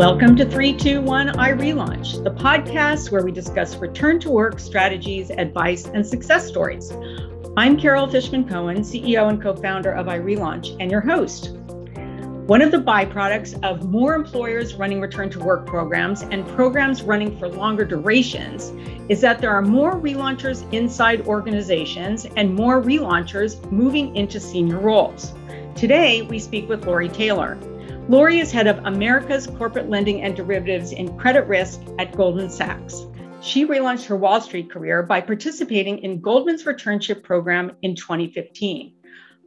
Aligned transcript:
Welcome 0.00 0.34
to 0.36 0.46
321 0.46 1.28
iRelaunch, 1.34 2.24
the 2.24 2.30
podcast 2.30 3.12
where 3.12 3.22
we 3.22 3.32
discuss 3.32 3.76
return 3.76 4.18
to 4.20 4.30
work 4.30 4.58
strategies, 4.58 5.28
advice, 5.28 5.88
and 5.88 6.06
success 6.06 6.48
stories. 6.48 6.90
I'm 7.58 7.78
Carol 7.78 8.06
Fishman 8.06 8.48
Cohen, 8.48 8.78
CEO 8.78 9.28
and 9.28 9.42
co 9.42 9.54
founder 9.54 9.92
of 9.92 10.06
iRelaunch, 10.06 10.74
and 10.80 10.90
your 10.90 11.02
host. 11.02 11.50
One 12.46 12.62
of 12.62 12.70
the 12.70 12.78
byproducts 12.78 13.62
of 13.62 13.90
more 13.90 14.14
employers 14.14 14.74
running 14.74 15.02
return 15.02 15.28
to 15.32 15.38
work 15.38 15.66
programs 15.66 16.22
and 16.22 16.48
programs 16.48 17.02
running 17.02 17.38
for 17.38 17.48
longer 17.48 17.84
durations 17.84 18.72
is 19.10 19.20
that 19.20 19.42
there 19.42 19.50
are 19.50 19.60
more 19.60 20.00
relaunchers 20.00 20.66
inside 20.72 21.26
organizations 21.26 22.24
and 22.38 22.54
more 22.54 22.80
relaunchers 22.80 23.70
moving 23.70 24.16
into 24.16 24.40
senior 24.40 24.78
roles. 24.78 25.34
Today, 25.74 26.22
we 26.22 26.38
speak 26.38 26.70
with 26.70 26.86
Lori 26.86 27.10
Taylor. 27.10 27.58
Lori 28.08 28.40
is 28.40 28.50
head 28.50 28.66
of 28.66 28.84
America's 28.86 29.46
corporate 29.46 29.88
lending 29.88 30.22
and 30.22 30.34
derivatives 30.34 30.92
in 30.92 31.16
credit 31.18 31.46
risk 31.46 31.80
at 31.98 32.16
Goldman 32.16 32.50
Sachs. 32.50 33.06
She 33.40 33.66
relaunched 33.66 34.06
her 34.06 34.16
Wall 34.16 34.40
Street 34.40 34.70
career 34.70 35.02
by 35.02 35.20
participating 35.20 35.98
in 35.98 36.20
Goldman's 36.20 36.64
returnship 36.64 37.22
program 37.22 37.72
in 37.82 37.94
2015. 37.94 38.94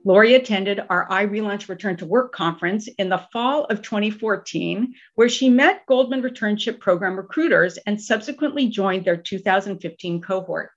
Lori 0.06 0.34
attended 0.34 0.82
our 0.90 1.08
iRelaunch 1.10 1.70
Return 1.70 1.96
to 1.98 2.06
Work 2.06 2.34
conference 2.34 2.90
in 2.98 3.08
the 3.08 3.26
fall 3.32 3.64
of 3.66 3.82
2014, 3.82 4.94
where 5.16 5.30
she 5.30 5.50
met 5.50 5.86
Goldman 5.86 6.22
returnship 6.22 6.80
program 6.80 7.16
recruiters 7.16 7.78
and 7.86 8.02
subsequently 8.02 8.68
joined 8.68 9.06
their 9.06 9.16
2015 9.16 10.22
cohort. 10.22 10.72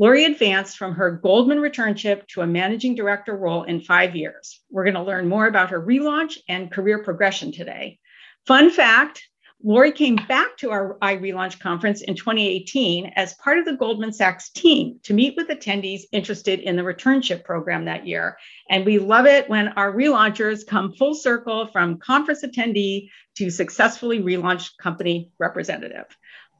Lori 0.00 0.24
advanced 0.24 0.78
from 0.78 0.94
her 0.94 1.10
Goldman 1.10 1.58
returnship 1.58 2.26
to 2.28 2.40
a 2.40 2.46
managing 2.46 2.94
director 2.94 3.36
role 3.36 3.64
in 3.64 3.82
five 3.82 4.16
years. 4.16 4.58
We're 4.70 4.84
going 4.84 4.94
to 4.94 5.02
learn 5.02 5.28
more 5.28 5.46
about 5.46 5.68
her 5.68 5.86
relaunch 5.86 6.38
and 6.48 6.72
career 6.72 7.04
progression 7.04 7.52
today. 7.52 7.98
Fun 8.46 8.70
fact 8.70 9.22
Lori 9.62 9.92
came 9.92 10.16
back 10.16 10.56
to 10.56 10.70
our 10.70 10.96
iRelaunch 11.02 11.60
conference 11.60 12.00
in 12.00 12.16
2018 12.16 13.12
as 13.14 13.34
part 13.34 13.58
of 13.58 13.66
the 13.66 13.76
Goldman 13.76 14.14
Sachs 14.14 14.48
team 14.48 14.98
to 15.02 15.12
meet 15.12 15.36
with 15.36 15.48
attendees 15.48 16.04
interested 16.12 16.60
in 16.60 16.76
the 16.76 16.82
returnship 16.82 17.44
program 17.44 17.84
that 17.84 18.06
year. 18.06 18.38
And 18.70 18.86
we 18.86 18.98
love 18.98 19.26
it 19.26 19.50
when 19.50 19.68
our 19.68 19.92
relaunchers 19.92 20.66
come 20.66 20.94
full 20.94 21.14
circle 21.14 21.66
from 21.66 21.98
conference 21.98 22.42
attendee 22.42 23.10
to 23.36 23.50
successfully 23.50 24.20
relaunched 24.20 24.78
company 24.78 25.30
representative. 25.38 26.06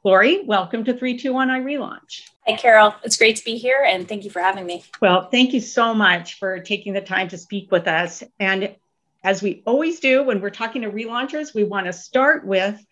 Lori, 0.02 0.44
welcome 0.44 0.82
to 0.84 0.94
321 0.94 1.48
iRelaunch. 1.48 2.22
Hi, 2.46 2.56
Carol. 2.56 2.94
It's 3.04 3.18
great 3.18 3.36
to 3.36 3.44
be 3.44 3.58
here 3.58 3.84
and 3.86 4.08
thank 4.08 4.24
you 4.24 4.30
for 4.30 4.40
having 4.40 4.64
me. 4.64 4.82
Well, 5.02 5.28
thank 5.28 5.52
you 5.52 5.60
so 5.60 5.92
much 5.92 6.38
for 6.38 6.58
taking 6.58 6.94
the 6.94 7.02
time 7.02 7.28
to 7.28 7.36
speak 7.36 7.70
with 7.70 7.86
us. 7.86 8.22
And 8.38 8.74
as 9.22 9.42
we 9.42 9.62
always 9.66 10.00
do 10.00 10.22
when 10.22 10.40
we're 10.40 10.48
talking 10.48 10.80
to 10.82 10.90
relaunchers, 10.90 11.54
we 11.54 11.64
want 11.64 11.84
to 11.84 11.92
start 11.92 12.46
with 12.46 12.82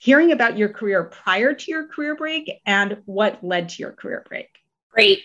hearing 0.00 0.32
about 0.32 0.58
your 0.58 0.68
career 0.68 1.04
prior 1.04 1.54
to 1.54 1.70
your 1.70 1.86
career 1.86 2.16
break 2.16 2.50
and 2.66 3.00
what 3.04 3.44
led 3.44 3.68
to 3.68 3.82
your 3.82 3.92
career 3.92 4.24
break. 4.28 4.48
Great. 4.90 5.20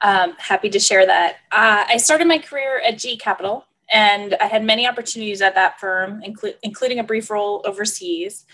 Um, 0.00 0.32
happy 0.38 0.70
to 0.70 0.80
share 0.80 1.06
that. 1.06 1.36
Uh, 1.52 1.84
I 1.86 1.98
started 1.98 2.26
my 2.26 2.38
career 2.38 2.80
at 2.84 2.98
GE 2.98 3.20
Capital 3.20 3.64
and 3.92 4.34
I 4.40 4.46
had 4.46 4.64
many 4.64 4.88
opportunities 4.88 5.40
at 5.40 5.54
that 5.54 5.78
firm, 5.78 6.20
inclu- 6.22 6.54
including 6.64 6.98
a 6.98 7.04
brief 7.04 7.30
role 7.30 7.62
overseas. 7.64 8.44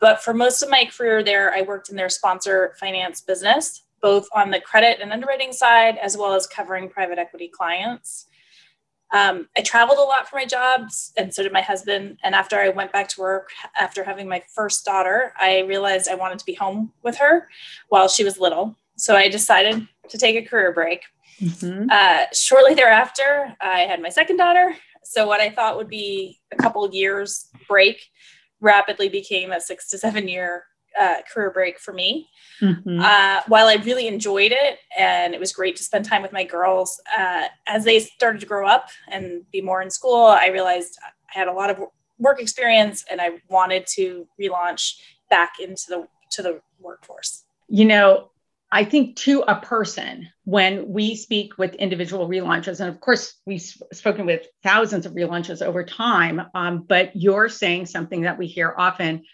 But 0.00 0.22
for 0.22 0.32
most 0.32 0.62
of 0.62 0.70
my 0.70 0.86
career 0.86 1.22
there, 1.22 1.52
I 1.52 1.62
worked 1.62 1.90
in 1.90 1.96
their 1.96 2.08
sponsor 2.08 2.74
finance 2.80 3.20
business, 3.20 3.84
both 4.00 4.26
on 4.34 4.50
the 4.50 4.60
credit 4.60 4.98
and 5.00 5.12
underwriting 5.12 5.52
side, 5.52 5.98
as 5.98 6.16
well 6.16 6.34
as 6.34 6.46
covering 6.46 6.88
private 6.88 7.18
equity 7.18 7.48
clients. 7.48 8.26
Um, 9.12 9.48
I 9.58 9.62
traveled 9.62 9.98
a 9.98 10.02
lot 10.02 10.28
for 10.28 10.36
my 10.36 10.44
jobs, 10.44 11.12
and 11.16 11.34
so 11.34 11.42
did 11.42 11.52
my 11.52 11.60
husband. 11.60 12.18
And 12.22 12.34
after 12.34 12.56
I 12.56 12.68
went 12.68 12.92
back 12.92 13.08
to 13.08 13.20
work, 13.20 13.50
after 13.78 14.04
having 14.04 14.28
my 14.28 14.42
first 14.54 14.84
daughter, 14.84 15.34
I 15.38 15.60
realized 15.60 16.08
I 16.08 16.14
wanted 16.14 16.38
to 16.38 16.46
be 16.46 16.54
home 16.54 16.92
with 17.02 17.16
her 17.18 17.48
while 17.88 18.08
she 18.08 18.24
was 18.24 18.38
little. 18.38 18.78
So 18.96 19.16
I 19.16 19.28
decided 19.28 19.86
to 20.08 20.18
take 20.18 20.36
a 20.36 20.48
career 20.48 20.72
break. 20.72 21.02
Mm-hmm. 21.40 21.88
Uh, 21.90 22.26
shortly 22.32 22.74
thereafter, 22.74 23.56
I 23.60 23.80
had 23.80 24.00
my 24.00 24.10
second 24.10 24.36
daughter. 24.36 24.76
So 25.02 25.26
what 25.26 25.40
I 25.40 25.50
thought 25.50 25.76
would 25.76 25.88
be 25.88 26.38
a 26.52 26.56
couple 26.56 26.88
years 26.94 27.48
break 27.66 28.00
rapidly 28.60 29.08
became 29.08 29.52
a 29.52 29.60
six 29.60 29.88
to 29.90 29.98
seven 29.98 30.28
year 30.28 30.64
uh, 30.98 31.16
career 31.32 31.50
break 31.50 31.78
for 31.78 31.92
me. 31.92 32.28
Mm-hmm. 32.60 33.00
Uh, 33.00 33.40
while 33.46 33.68
I 33.68 33.74
really 33.76 34.06
enjoyed 34.06 34.52
it 34.52 34.78
and 34.98 35.34
it 35.34 35.40
was 35.40 35.52
great 35.52 35.76
to 35.76 35.84
spend 35.84 36.04
time 36.04 36.22
with 36.22 36.32
my 36.32 36.44
girls, 36.44 37.00
uh, 37.16 37.44
as 37.66 37.84
they 37.84 38.00
started 38.00 38.40
to 38.40 38.46
grow 38.46 38.66
up 38.66 38.88
and 39.10 39.42
be 39.50 39.60
more 39.60 39.82
in 39.82 39.90
school, 39.90 40.26
I 40.26 40.48
realized 40.48 40.98
I 41.34 41.38
had 41.38 41.48
a 41.48 41.52
lot 41.52 41.70
of 41.70 41.78
work 42.18 42.40
experience 42.40 43.04
and 43.10 43.20
I 43.20 43.30
wanted 43.48 43.86
to 43.94 44.26
relaunch 44.40 44.96
back 45.30 45.54
into 45.60 45.84
the 45.88 46.08
to 46.32 46.42
the 46.42 46.60
workforce. 46.80 47.44
You 47.68 47.84
know, 47.84 48.30
I 48.72 48.84
think 48.84 49.16
to 49.16 49.42
a 49.42 49.60
person, 49.60 50.28
when 50.44 50.88
we 50.88 51.16
speak 51.16 51.58
with 51.58 51.74
individual 51.74 52.28
relaunches, 52.28 52.78
and 52.80 52.88
of 52.88 53.00
course, 53.00 53.34
we've 53.44 53.62
spoken 53.92 54.26
with 54.26 54.46
thousands 54.62 55.06
of 55.06 55.14
relaunches 55.14 55.60
over 55.60 55.84
time, 55.84 56.40
um, 56.54 56.84
but 56.88 57.16
you're 57.16 57.48
saying 57.48 57.86
something 57.86 58.22
that 58.22 58.38
we 58.38 58.46
hear 58.46 58.72
often 58.76 59.24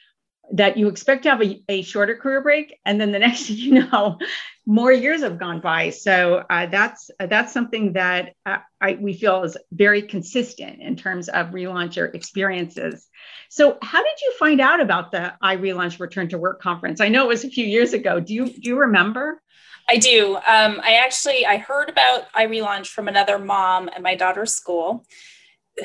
that 0.53 0.77
you 0.77 0.89
expect 0.89 1.25
to 1.25 1.31
have 1.31 1.43
a, 1.43 1.63
a, 1.69 1.83
shorter 1.83 2.15
career 2.15 2.41
break, 2.41 2.79
and 2.85 3.01
then 3.01 3.13
the 3.13 3.19
next 3.27 3.51
you 3.51 3.83
know, 3.83 4.19
more 4.65 4.93
years 4.93 5.23
have 5.23 5.39
gone 5.39 5.61
by. 5.61 5.91
So 5.91 6.45
uh, 6.49 6.67
that's 6.67 7.11
uh, 7.19 7.27
that's 7.27 7.53
something 7.53 7.95
that 7.95 8.35
uh, 8.45 8.59
I, 8.81 8.99
we 9.01 9.15
feel 9.15 9.43
is 9.45 9.57
very 9.73 10.03
consistent 10.03 10.81
in 10.81 10.97
terms 10.97 11.29
of 11.29 11.49
relauncher 11.49 12.15
experiences. 12.15 13.09
So, 13.49 13.79
how 13.83 14.03
did 14.03 14.21
you 14.23 14.35
find 14.39 14.61
out 14.61 14.81
about 14.81 15.13
the 15.13 15.35
iRelaunch 15.43 16.01
Return 16.01 16.29
to 16.29 16.39
Work 16.39 16.61
conference? 16.61 17.01
I 17.01 17.09
know 17.09 17.25
it 17.25 17.29
was 17.29 17.45
a 17.45 17.51
few 17.51 17.67
years 17.67 17.93
ago. 17.93 18.21
Do 18.21 18.35
you 18.35 18.47
do 18.47 18.71
you 18.71 18.79
remember? 18.79 19.43
I 19.89 19.99
do. 19.99 20.35
Um, 20.35 20.81
I 20.83 21.01
actually 21.05 21.47
I 21.47 21.59
heard 21.59 21.89
about 21.89 22.33
iRelaunch 22.33 22.89
from 22.89 23.09
another 23.09 23.39
mom 23.39 23.89
at 23.89 24.03
my 24.03 24.17
daughter's 24.17 24.53
school, 24.53 25.07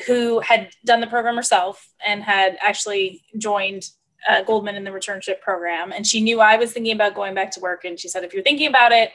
who 0.06 0.40
had 0.40 0.70
done 0.84 1.00
the 1.00 1.06
program 1.06 1.36
herself 1.36 1.86
and 2.04 2.22
had 2.22 2.58
actually 2.60 3.22
joined 3.38 3.84
uh, 4.28 4.42
Goldman 4.42 4.76
in 4.76 4.84
the 4.84 4.90
returnship 4.90 5.40
program, 5.40 5.92
and 5.92 6.06
she 6.06 6.20
knew 6.20 6.40
I 6.40 6.56
was 6.56 6.72
thinking 6.72 6.92
about 6.92 7.14
going 7.14 7.34
back 7.34 7.50
to 7.52 7.60
work, 7.60 7.84
and 7.84 7.98
she 7.98 8.08
said, 8.08 8.24
if 8.24 8.32
you're 8.32 8.42
thinking 8.42 8.68
about 8.68 8.92
it, 8.92 9.10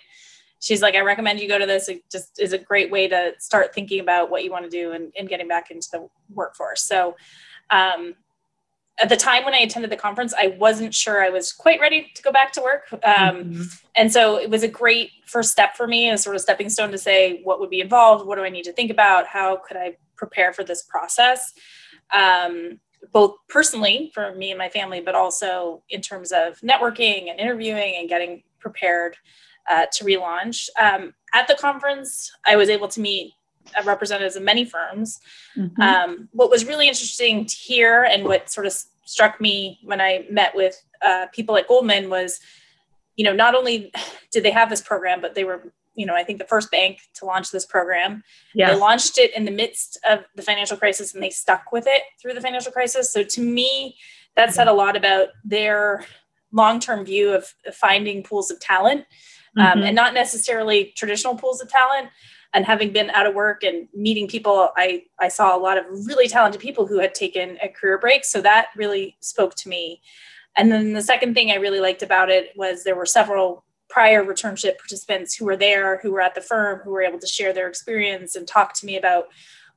she's 0.59 0.81
like, 0.81 0.95
I 0.95 1.01
recommend 1.01 1.39
you 1.39 1.47
go 1.47 1.59
to 1.59 1.65
this. 1.65 1.87
It 1.89 2.09
just 2.11 2.39
is 2.39 2.53
a 2.53 2.57
great 2.57 2.91
way 2.91 3.07
to 3.07 3.33
start 3.39 3.73
thinking 3.73 3.99
about 3.99 4.29
what 4.29 4.43
you 4.43 4.51
want 4.51 4.65
to 4.65 4.69
do 4.69 4.91
and, 4.91 5.11
and 5.17 5.29
getting 5.29 5.47
back 5.47 5.71
into 5.71 5.87
the 5.91 6.07
workforce. 6.33 6.83
So, 6.83 7.15
um, 7.69 8.15
at 8.99 9.09
the 9.09 9.15
time 9.15 9.45
when 9.45 9.53
I 9.53 9.59
attended 9.59 9.91
the 9.91 9.97
conference, 9.97 10.33
I 10.33 10.55
wasn't 10.59 10.93
sure 10.93 11.23
I 11.23 11.29
was 11.29 11.53
quite 11.53 11.79
ready 11.79 12.11
to 12.15 12.23
go 12.23 12.31
back 12.31 12.51
to 12.53 12.61
work. 12.61 12.87
Um, 12.91 12.99
mm-hmm. 13.03 13.61
And 13.95 14.11
so 14.11 14.39
it 14.39 14.49
was 14.49 14.63
a 14.63 14.67
great 14.67 15.11
first 15.27 15.51
step 15.51 15.75
for 15.75 15.87
me, 15.87 16.09
a 16.09 16.17
sort 16.17 16.35
of 16.35 16.41
stepping 16.41 16.69
stone 16.69 16.91
to 16.91 16.97
say 16.97 17.41
what 17.43 17.59
would 17.59 17.69
be 17.69 17.79
involved, 17.79 18.25
what 18.25 18.37
do 18.37 18.43
I 18.43 18.49
need 18.49 18.63
to 18.63 18.73
think 18.73 18.89
about, 18.89 19.27
how 19.27 19.57
could 19.57 19.77
I 19.77 19.97
prepare 20.15 20.51
for 20.51 20.63
this 20.63 20.81
process. 20.81 21.53
Um, 22.11 22.79
both 23.11 23.35
personally 23.49 24.11
for 24.13 24.33
me 24.35 24.51
and 24.51 24.57
my 24.57 24.69
family, 24.69 25.01
but 25.01 25.15
also 25.15 25.83
in 25.89 26.01
terms 26.01 26.31
of 26.31 26.59
networking 26.61 27.29
and 27.29 27.39
interviewing 27.39 27.95
and 27.97 28.09
getting 28.09 28.43
prepared 28.59 29.15
uh, 29.69 29.85
to 29.93 30.03
relaunch. 30.03 30.69
Um, 30.79 31.13
at 31.33 31.47
the 31.47 31.55
conference, 31.55 32.31
I 32.45 32.55
was 32.55 32.69
able 32.69 32.87
to 32.89 32.99
meet 32.99 33.33
representatives 33.85 34.35
of 34.35 34.43
many 34.43 34.65
firms. 34.65 35.19
Mm-hmm. 35.57 35.81
Um, 35.81 36.29
what 36.31 36.49
was 36.49 36.65
really 36.65 36.87
interesting 36.87 37.45
to 37.45 37.55
hear 37.55 38.03
and 38.03 38.23
what 38.23 38.49
sort 38.49 38.65
of 38.65 38.73
struck 39.05 39.39
me 39.41 39.79
when 39.83 40.01
I 40.01 40.25
met 40.29 40.55
with 40.55 40.81
uh, 41.01 41.27
people 41.33 41.57
at 41.57 41.67
Goldman 41.67 42.09
was, 42.09 42.39
you 43.15 43.25
know, 43.25 43.33
not 43.33 43.55
only 43.55 43.91
did 44.31 44.43
they 44.43 44.51
have 44.51 44.69
this 44.69 44.81
program, 44.81 45.21
but 45.21 45.35
they 45.35 45.43
were 45.43 45.73
you 45.97 46.05
know, 46.05 46.15
I 46.15 46.23
think 46.23 46.37
the 46.37 46.45
first 46.45 46.69
bank 46.71 46.99
to 47.15 47.25
launch 47.25 47.51
this 47.51 47.65
program. 47.65 48.23
Yes. 48.53 48.71
They 48.71 48.79
launched 48.79 49.17
it 49.17 49.35
in 49.35 49.45
the 49.45 49.51
midst 49.51 49.99
of 50.07 50.19
the 50.35 50.43
financial 50.43 50.77
crisis 50.77 51.13
and 51.13 51.21
they 51.21 51.31
stuck 51.31 51.71
with 51.71 51.85
it 51.87 52.03
through 52.21 52.35
the 52.35 52.41
financial 52.41 52.71
crisis. 52.71 53.11
So 53.11 53.23
to 53.23 53.41
me, 53.41 53.97
that 54.35 54.53
said 54.53 54.67
a 54.67 54.73
lot 54.73 54.95
about 54.95 55.29
their 55.43 56.05
long-term 56.53 57.03
view 57.03 57.33
of 57.33 57.51
finding 57.73 58.23
pools 58.23 58.51
of 58.51 58.59
talent 58.59 59.05
um, 59.57 59.65
mm-hmm. 59.65 59.83
and 59.83 59.95
not 59.95 60.13
necessarily 60.13 60.93
traditional 60.95 61.35
pools 61.35 61.61
of 61.61 61.69
talent 61.69 62.09
and 62.53 62.65
having 62.65 62.93
been 62.93 63.09
out 63.09 63.25
of 63.25 63.33
work 63.33 63.63
and 63.63 63.87
meeting 63.93 64.27
people 64.27 64.69
I, 64.77 65.03
I 65.19 65.27
saw 65.27 65.57
a 65.57 65.59
lot 65.59 65.77
of 65.77 65.85
really 66.05 66.27
talented 66.27 66.61
people 66.61 66.87
who 66.87 66.99
had 66.99 67.13
taken 67.13 67.57
a 67.61 67.67
career 67.67 67.97
break 67.97 68.23
so 68.23 68.39
that 68.41 68.67
really 68.77 69.17
spoke 69.19 69.55
to 69.55 69.69
me 69.69 70.01
and 70.55 70.71
then 70.71 70.93
the 70.93 71.01
second 71.01 71.33
thing 71.33 71.51
i 71.51 71.55
really 71.55 71.81
liked 71.81 72.01
about 72.01 72.29
it 72.29 72.51
was 72.55 72.83
there 72.83 72.95
were 72.95 73.05
several 73.05 73.65
prior 73.89 74.23
returnship 74.23 74.77
participants 74.77 75.35
who 75.35 75.45
were 75.45 75.57
there, 75.57 75.97
who 75.99 76.11
were 76.11 76.21
at 76.21 76.35
the 76.35 76.41
firm, 76.41 76.79
who 76.79 76.91
were 76.91 77.01
able 77.01 77.19
to 77.19 77.27
share 77.27 77.53
their 77.53 77.67
experience 77.67 78.35
and 78.35 78.47
talk 78.47 78.73
to 78.73 78.85
me 78.85 78.97
about 78.97 79.25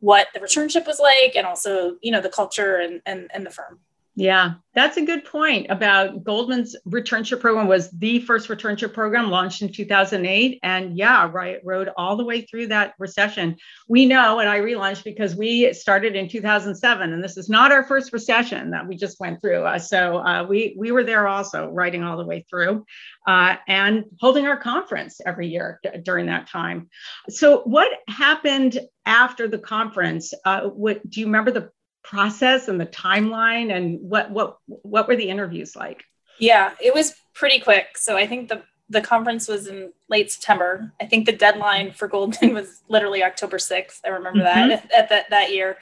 what 0.01 0.29
the 0.35 0.41
returnship 0.41 0.87
was 0.87 0.99
like 0.99 1.37
and 1.37 1.47
also, 1.47 1.97
you 2.03 2.11
know, 2.11 2.21
the 2.21 2.29
culture 2.29 2.77
and, 2.77 3.01
and, 3.07 3.31
and 3.33 3.47
the 3.47 3.51
firm. 3.51 3.79
Yeah, 4.21 4.57
that's 4.75 4.99
a 4.99 5.07
good 5.07 5.25
point 5.25 5.69
about 5.71 6.25
Goldman's 6.25 6.77
returnship 6.87 7.41
program 7.41 7.67
was 7.67 7.91
the 7.91 8.21
first 8.21 8.49
returnship 8.49 8.93
program 8.93 9.31
launched 9.31 9.63
in 9.63 9.73
2008. 9.73 10.59
And 10.63 10.95
yeah, 10.95 11.31
right, 11.33 11.57
rode 11.65 11.89
all 11.97 12.19
the 12.19 12.25
way 12.27 12.43
through 12.43 12.67
that 12.67 12.93
recession. 12.99 13.57
We 13.89 14.05
know, 14.05 14.41
and 14.41 14.47
I 14.47 14.59
relaunched 14.59 15.05
because 15.05 15.35
we 15.35 15.73
started 15.73 16.17
in 16.17 16.29
2007, 16.29 17.15
and 17.15 17.25
this 17.25 17.39
is 17.39 17.49
not 17.49 17.73
our 17.73 17.83
first 17.83 18.13
recession 18.13 18.73
that 18.73 18.87
we 18.87 18.95
just 18.95 19.19
went 19.21 19.41
through. 19.41 19.65
Uh, 19.65 19.79
so 19.79 20.19
uh, 20.19 20.45
we, 20.47 20.77
we 20.77 20.93
were 20.93 21.03
there 21.03 21.27
also, 21.27 21.71
riding 21.71 22.05
all 22.05 22.19
the 22.19 22.27
way 22.27 22.45
through 22.51 22.85
uh, 23.27 23.57
and 23.69 24.05
holding 24.21 24.47
our 24.47 24.59
conference 24.59 25.23
every 25.25 25.49
year 25.49 25.81
d- 25.83 25.99
during 26.05 26.27
that 26.27 26.47
time. 26.47 26.91
So 27.31 27.63
what 27.63 27.91
happened 28.07 28.81
after 29.07 29.49
the 29.49 29.59
conference? 29.59 30.35
Uh, 30.45 30.65
what, 30.65 31.09
do 31.09 31.21
you 31.21 31.27
remember 31.27 31.53
the 31.53 31.71
process 32.03 32.69
and 32.69 32.81
the 32.81 32.87
timeline 32.87 33.75
and 33.75 34.01
what 34.01 34.31
what 34.31 34.59
what 34.67 35.07
were 35.07 35.17
the 35.17 35.29
interviews 35.29 35.77
like? 35.77 36.05
Yeah 36.39 36.73
it 36.83 36.95
was 36.95 37.15
pretty 37.35 37.61
quick. 37.61 37.97
So 37.97 38.17
i 38.17 38.27
think 38.27 38.49
the 38.49 38.63
the 38.89 39.01
conference 39.01 39.47
was 39.47 39.67
in 39.69 39.93
late 40.09 40.31
september. 40.31 40.93
I 41.01 41.07
think 41.07 41.27
the 41.27 41.33
deadline 41.33 41.93
for 41.93 42.09
goldman 42.09 42.55
was 42.61 42.83
literally 42.89 43.23
october 43.23 43.59
6th 43.59 44.01
i 44.05 44.09
remember 44.09 44.41
mm-hmm. 44.41 44.69
that 44.71 44.93
at 44.93 45.09
that 45.09 45.31
that 45.31 45.53
year. 45.53 45.77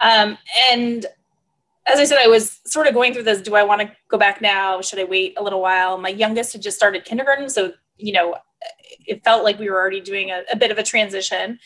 Um, 0.00 0.36
and 0.70 1.06
as 1.88 1.98
i 1.98 2.04
said 2.04 2.18
i 2.18 2.28
was 2.28 2.60
sort 2.66 2.86
of 2.86 2.94
going 2.94 3.14
through 3.14 3.24
this 3.24 3.40
do 3.40 3.54
i 3.54 3.62
want 3.62 3.80
to 3.80 3.90
go 4.08 4.18
back 4.18 4.40
now? 4.40 4.80
Should 4.80 4.98
i 4.98 5.04
wait 5.04 5.34
a 5.38 5.42
little 5.42 5.60
while? 5.60 5.98
My 5.98 6.10
youngest 6.10 6.52
had 6.52 6.62
just 6.62 6.76
started 6.76 7.04
kindergarten 7.04 7.48
so 7.48 7.72
you 7.96 8.12
know 8.12 8.36
it 9.06 9.24
felt 9.24 9.44
like 9.44 9.58
we 9.58 9.70
were 9.70 9.76
already 9.76 10.00
doing 10.00 10.30
a, 10.30 10.42
a 10.52 10.56
bit 10.56 10.70
of 10.70 10.78
a 10.78 10.82
transition. 10.82 11.58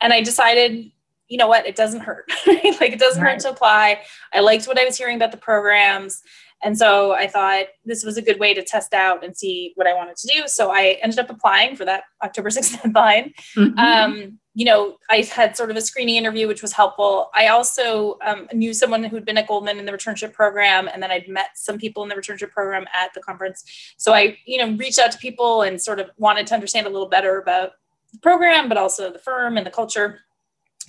And 0.00 0.12
i 0.12 0.22
decided 0.22 0.92
you 1.30 1.38
know 1.38 1.46
what, 1.46 1.64
it 1.64 1.76
doesn't 1.76 2.00
hurt. 2.00 2.30
like 2.46 2.92
it 2.92 2.98
doesn't 2.98 3.22
right. 3.22 3.32
hurt 3.32 3.40
to 3.40 3.50
apply. 3.50 4.02
I 4.34 4.40
liked 4.40 4.66
what 4.66 4.78
I 4.78 4.84
was 4.84 4.98
hearing 4.98 5.16
about 5.16 5.30
the 5.30 5.38
programs. 5.38 6.22
And 6.62 6.76
so 6.76 7.12
I 7.12 7.26
thought 7.26 7.66
this 7.86 8.04
was 8.04 8.18
a 8.18 8.22
good 8.22 8.38
way 8.38 8.52
to 8.52 8.62
test 8.62 8.92
out 8.92 9.24
and 9.24 9.34
see 9.34 9.72
what 9.76 9.86
I 9.86 9.94
wanted 9.94 10.16
to 10.16 10.26
do. 10.26 10.46
So 10.46 10.70
I 10.70 10.98
ended 11.02 11.18
up 11.18 11.30
applying 11.30 11.74
for 11.76 11.86
that 11.86 12.02
October 12.22 12.50
6th 12.50 12.82
deadline. 12.82 13.32
Mm-hmm. 13.56 13.78
Um, 13.78 14.38
you 14.54 14.64
know, 14.64 14.96
I 15.08 15.22
had 15.22 15.56
sort 15.56 15.70
of 15.70 15.76
a 15.76 15.80
screening 15.80 16.16
interview, 16.16 16.48
which 16.48 16.60
was 16.60 16.72
helpful. 16.72 17.30
I 17.34 17.46
also 17.46 18.18
um, 18.26 18.48
knew 18.52 18.74
someone 18.74 19.04
who'd 19.04 19.24
been 19.24 19.38
at 19.38 19.46
Goldman 19.46 19.78
in 19.78 19.86
the 19.86 19.92
returnship 19.92 20.32
program, 20.32 20.88
and 20.92 21.00
then 21.00 21.10
I'd 21.10 21.28
met 21.28 21.50
some 21.54 21.78
people 21.78 22.02
in 22.02 22.08
the 22.08 22.16
returnship 22.16 22.50
program 22.50 22.84
at 22.92 23.14
the 23.14 23.20
conference. 23.20 23.94
So 23.96 24.12
I, 24.12 24.36
you 24.44 24.58
know, 24.58 24.76
reached 24.76 24.98
out 24.98 25.12
to 25.12 25.18
people 25.18 25.62
and 25.62 25.80
sort 25.80 26.00
of 26.00 26.10
wanted 26.18 26.48
to 26.48 26.54
understand 26.54 26.88
a 26.88 26.90
little 26.90 27.08
better 27.08 27.38
about 27.38 27.70
the 28.12 28.18
program, 28.18 28.68
but 28.68 28.76
also 28.76 29.12
the 29.12 29.20
firm 29.20 29.56
and 29.56 29.64
the 29.64 29.70
culture 29.70 30.20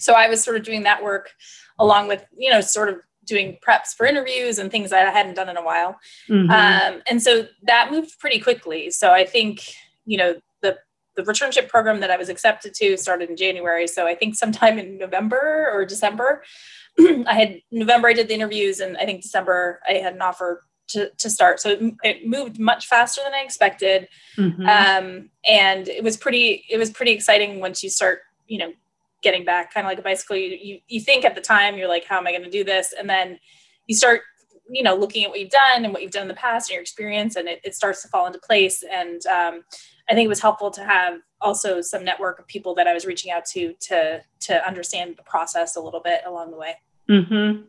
so 0.01 0.13
I 0.13 0.27
was 0.27 0.43
sort 0.43 0.57
of 0.57 0.63
doing 0.63 0.83
that 0.83 1.03
work 1.03 1.31
along 1.79 2.07
with, 2.07 2.25
you 2.37 2.49
know, 2.51 2.61
sort 2.61 2.89
of 2.89 2.97
doing 3.25 3.57
preps 3.65 3.95
for 3.95 4.05
interviews 4.05 4.57
and 4.57 4.71
things 4.71 4.89
that 4.89 5.07
I 5.07 5.11
hadn't 5.11 5.35
done 5.35 5.49
in 5.49 5.57
a 5.57 5.63
while. 5.63 5.99
Mm-hmm. 6.29 6.49
Um, 6.49 7.01
and 7.07 7.21
so 7.21 7.47
that 7.63 7.91
moved 7.91 8.19
pretty 8.19 8.39
quickly. 8.39 8.89
So 8.91 9.11
I 9.11 9.25
think, 9.25 9.63
you 10.05 10.17
know, 10.17 10.35
the 10.61 10.77
the 11.15 11.23
returnship 11.23 11.67
program 11.67 11.99
that 11.99 12.09
I 12.09 12.17
was 12.17 12.29
accepted 12.29 12.73
to 12.75 12.97
started 12.97 13.29
in 13.29 13.35
January. 13.35 13.87
So 13.87 14.07
I 14.07 14.15
think 14.15 14.35
sometime 14.35 14.79
in 14.79 14.97
November 14.97 15.69
or 15.73 15.85
December, 15.85 16.43
I 16.99 17.33
had 17.33 17.61
November 17.71 18.09
I 18.09 18.13
did 18.13 18.27
the 18.27 18.33
interviews, 18.33 18.79
and 18.79 18.97
I 18.97 19.05
think 19.05 19.21
December 19.21 19.81
I 19.87 19.93
had 19.93 20.13
an 20.13 20.21
offer 20.21 20.63
to, 20.89 21.09
to 21.09 21.29
start. 21.29 21.59
So 21.59 21.69
it, 21.69 21.93
it 22.03 22.27
moved 22.27 22.59
much 22.59 22.87
faster 22.87 23.21
than 23.23 23.33
I 23.33 23.43
expected, 23.43 24.07
mm-hmm. 24.37 24.65
um, 24.65 25.29
and 25.47 25.87
it 25.87 26.03
was 26.03 26.17
pretty 26.17 26.65
it 26.69 26.77
was 26.77 26.89
pretty 26.89 27.11
exciting 27.11 27.59
once 27.59 27.83
you 27.83 27.89
start 27.89 28.21
you 28.47 28.59
know 28.59 28.73
getting 29.21 29.45
back 29.45 29.73
kind 29.73 29.85
of 29.85 29.89
like 29.89 29.99
a 29.99 30.01
bicycle 30.01 30.35
you, 30.35 30.57
you 30.61 30.79
you 30.87 30.99
think 30.99 31.25
at 31.25 31.35
the 31.35 31.41
time 31.41 31.77
you're 31.77 31.87
like 31.87 32.05
how 32.05 32.17
am 32.17 32.27
i 32.27 32.31
going 32.31 32.43
to 32.43 32.49
do 32.49 32.63
this? 32.63 32.93
And 32.97 33.09
then 33.09 33.39
you 33.87 33.95
start 33.95 34.21
you 34.69 34.83
know 34.83 34.95
looking 34.95 35.23
at 35.23 35.29
what 35.29 35.39
you've 35.39 35.49
done 35.49 35.83
and 35.83 35.93
what 35.93 36.01
you've 36.01 36.11
done 36.11 36.23
in 36.23 36.27
the 36.27 36.33
past 36.33 36.69
and 36.69 36.75
your 36.75 36.81
experience 36.81 37.35
and 37.35 37.47
it, 37.47 37.61
it 37.63 37.75
starts 37.75 38.01
to 38.01 38.07
fall 38.07 38.25
into 38.25 38.39
place. 38.39 38.83
And 38.83 39.25
um, 39.27 39.63
i 40.09 40.13
think 40.13 40.25
it 40.25 40.29
was 40.29 40.41
helpful 40.41 40.71
to 40.71 40.83
have 40.83 41.19
also 41.39 41.81
some 41.81 42.03
network 42.03 42.39
of 42.39 42.47
people 42.47 42.75
that 42.75 42.87
i 42.87 42.93
was 42.93 43.05
reaching 43.05 43.31
out 43.31 43.45
to 43.45 43.73
to 43.79 44.21
to 44.39 44.67
understand 44.67 45.15
the 45.17 45.23
process 45.23 45.75
a 45.75 45.81
little 45.81 46.01
bit 46.01 46.21
along 46.25 46.51
the 46.51 46.57
way. 46.57 46.75
Mm-hmm. 47.09 47.63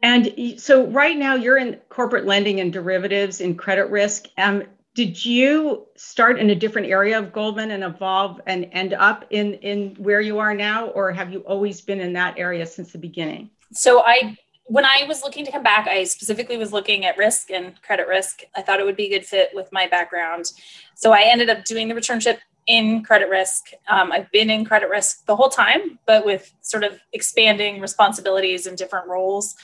and 0.00 0.60
so 0.60 0.86
right 0.86 1.16
now 1.16 1.34
you're 1.34 1.58
in 1.58 1.78
corporate 1.90 2.24
lending 2.24 2.60
and 2.60 2.72
derivatives 2.72 3.40
in 3.40 3.56
credit 3.56 3.90
risk. 3.90 4.26
Um, 4.38 4.64
did 4.96 5.22
you 5.22 5.86
start 5.94 6.38
in 6.38 6.48
a 6.48 6.54
different 6.54 6.88
area 6.88 7.18
of 7.18 7.30
Goldman 7.30 7.70
and 7.70 7.84
evolve 7.84 8.40
and 8.46 8.66
end 8.72 8.94
up 8.94 9.26
in 9.28 9.54
in 9.54 9.94
where 9.96 10.22
you 10.22 10.38
are 10.38 10.54
now, 10.54 10.86
or 10.88 11.12
have 11.12 11.30
you 11.30 11.40
always 11.40 11.82
been 11.82 12.00
in 12.00 12.14
that 12.14 12.38
area 12.38 12.64
since 12.64 12.92
the 12.92 12.98
beginning? 12.98 13.50
So 13.72 14.02
I 14.04 14.36
when 14.64 14.86
I 14.86 15.04
was 15.06 15.22
looking 15.22 15.44
to 15.44 15.52
come 15.52 15.62
back, 15.62 15.86
I 15.86 16.04
specifically 16.04 16.56
was 16.56 16.72
looking 16.72 17.04
at 17.04 17.18
risk 17.18 17.50
and 17.50 17.80
credit 17.82 18.08
risk. 18.08 18.40
I 18.56 18.62
thought 18.62 18.80
it 18.80 18.86
would 18.86 18.96
be 18.96 19.06
a 19.06 19.18
good 19.18 19.26
fit 19.26 19.50
with 19.52 19.70
my 19.70 19.86
background. 19.86 20.46
So 20.94 21.12
I 21.12 21.22
ended 21.24 21.50
up 21.50 21.64
doing 21.64 21.88
the 21.88 21.94
returnship 21.94 22.38
in 22.66 23.02
credit 23.02 23.28
risk. 23.28 23.70
Um, 23.88 24.10
I've 24.12 24.30
been 24.32 24.50
in 24.50 24.64
credit 24.64 24.88
risk 24.88 25.24
the 25.26 25.36
whole 25.36 25.48
time, 25.48 25.98
but 26.06 26.26
with 26.26 26.52
sort 26.62 26.84
of 26.84 26.98
expanding 27.12 27.80
responsibilities 27.80 28.66
and 28.66 28.76
different 28.76 29.06
roles, 29.08 29.56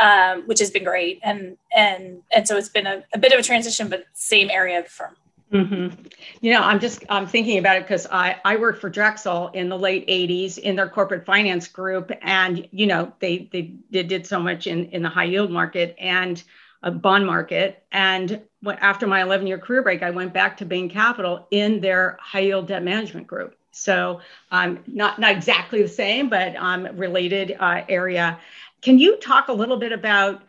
um, 0.00 0.42
which 0.46 0.58
has 0.58 0.70
been 0.70 0.84
great. 0.84 1.20
And 1.22 1.56
and 1.74 2.22
and 2.32 2.46
so 2.46 2.56
it's 2.56 2.68
been 2.68 2.86
a, 2.86 3.04
a 3.14 3.18
bit 3.18 3.32
of 3.32 3.38
a 3.38 3.42
transition, 3.42 3.88
but 3.88 4.06
same 4.14 4.50
area 4.50 4.78
of 4.78 4.84
the 4.84 4.90
firm. 4.90 5.16
Mm-hmm. 5.52 6.06
You 6.40 6.52
know, 6.52 6.60
I'm 6.60 6.78
just 6.78 7.04
I'm 7.08 7.26
thinking 7.26 7.58
about 7.58 7.76
it 7.76 7.82
because 7.82 8.06
I 8.10 8.36
I 8.44 8.56
worked 8.56 8.80
for 8.80 8.88
Drexel 8.88 9.48
in 9.48 9.68
the 9.68 9.78
late 9.78 10.06
'80s 10.06 10.58
in 10.58 10.76
their 10.76 10.88
corporate 10.88 11.26
finance 11.26 11.66
group, 11.66 12.12
and 12.22 12.68
you 12.70 12.86
know 12.86 13.12
they 13.18 13.48
they, 13.52 13.74
they 13.90 14.04
did 14.04 14.26
so 14.26 14.38
much 14.38 14.68
in 14.68 14.86
in 14.86 15.02
the 15.02 15.08
high 15.08 15.24
yield 15.24 15.50
market 15.50 15.96
and 15.98 16.42
a 16.82 16.90
bond 16.90 17.26
market. 17.26 17.82
And 17.92 18.40
after 18.66 19.06
my 19.06 19.22
11 19.22 19.46
year 19.46 19.58
career 19.58 19.82
break, 19.82 20.02
I 20.02 20.10
went 20.10 20.32
back 20.32 20.56
to 20.58 20.64
Bain 20.64 20.88
Capital 20.88 21.46
in 21.50 21.80
their 21.80 22.18
high 22.20 22.40
yield 22.40 22.68
debt 22.68 22.82
management 22.82 23.26
group. 23.26 23.56
So 23.72 24.20
um, 24.50 24.80
not 24.86 25.18
not 25.18 25.32
exactly 25.32 25.82
the 25.82 25.88
same, 25.88 26.28
but 26.28 26.56
um, 26.56 26.88
related 26.96 27.56
uh, 27.58 27.82
area. 27.88 28.38
Can 28.82 28.98
you 28.98 29.16
talk 29.18 29.48
a 29.48 29.52
little 29.52 29.76
bit 29.76 29.92
about 29.92 30.42